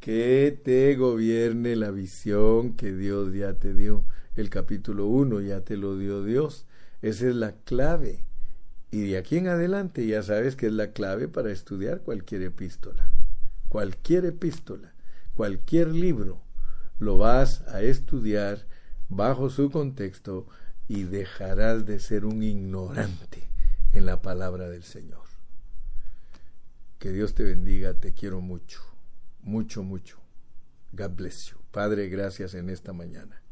[0.00, 4.04] que te gobierne la visión que Dios ya te dio.
[4.36, 6.66] El capítulo 1 ya te lo dio Dios.
[7.02, 8.24] Esa es la clave
[8.90, 13.10] y de aquí en adelante ya sabes que es la clave para estudiar cualquier epístola.
[13.68, 14.94] Cualquier epístola,
[15.34, 16.42] cualquier libro,
[16.98, 18.66] lo vas a estudiar
[19.08, 20.46] bajo su contexto
[20.88, 23.48] y dejarás de ser un ignorante
[23.92, 25.24] en la palabra del Señor.
[26.98, 28.80] Que Dios te bendiga, te quiero mucho,
[29.42, 30.18] mucho, mucho.
[30.92, 31.56] God bless you.
[31.70, 33.43] Padre, gracias en esta mañana.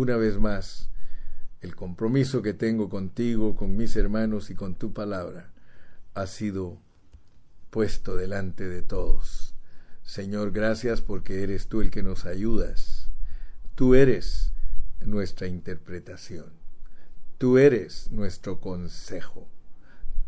[0.00, 0.88] Una vez más,
[1.60, 5.52] el compromiso que tengo contigo, con mis hermanos y con tu palabra
[6.14, 6.80] ha sido
[7.68, 9.54] puesto delante de todos.
[10.02, 13.10] Señor, gracias porque eres tú el que nos ayudas.
[13.74, 14.54] Tú eres
[15.04, 16.50] nuestra interpretación.
[17.36, 19.48] Tú eres nuestro consejo.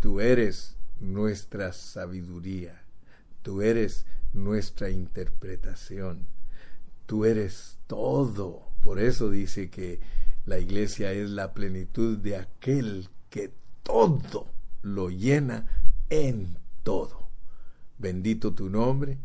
[0.01, 2.83] Tú eres nuestra sabiduría.
[3.41, 4.05] Tú eres
[4.35, 6.27] nuestra interpretación.
[7.07, 8.72] Tú eres todo.
[8.83, 10.01] Por eso dice que
[10.45, 14.49] la iglesia es la plenitud de aquel que todo
[14.83, 15.66] lo llena
[16.11, 17.30] en todo.
[17.99, 19.18] Bendito tu nombre,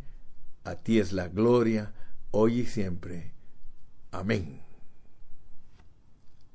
[0.64, 1.92] a ti es la gloria,
[2.32, 3.34] hoy y siempre.
[4.12, 4.62] Amén.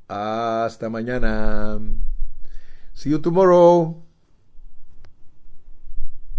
[0.07, 1.81] Hasta mañana.
[2.95, 4.12] See you tomorrow.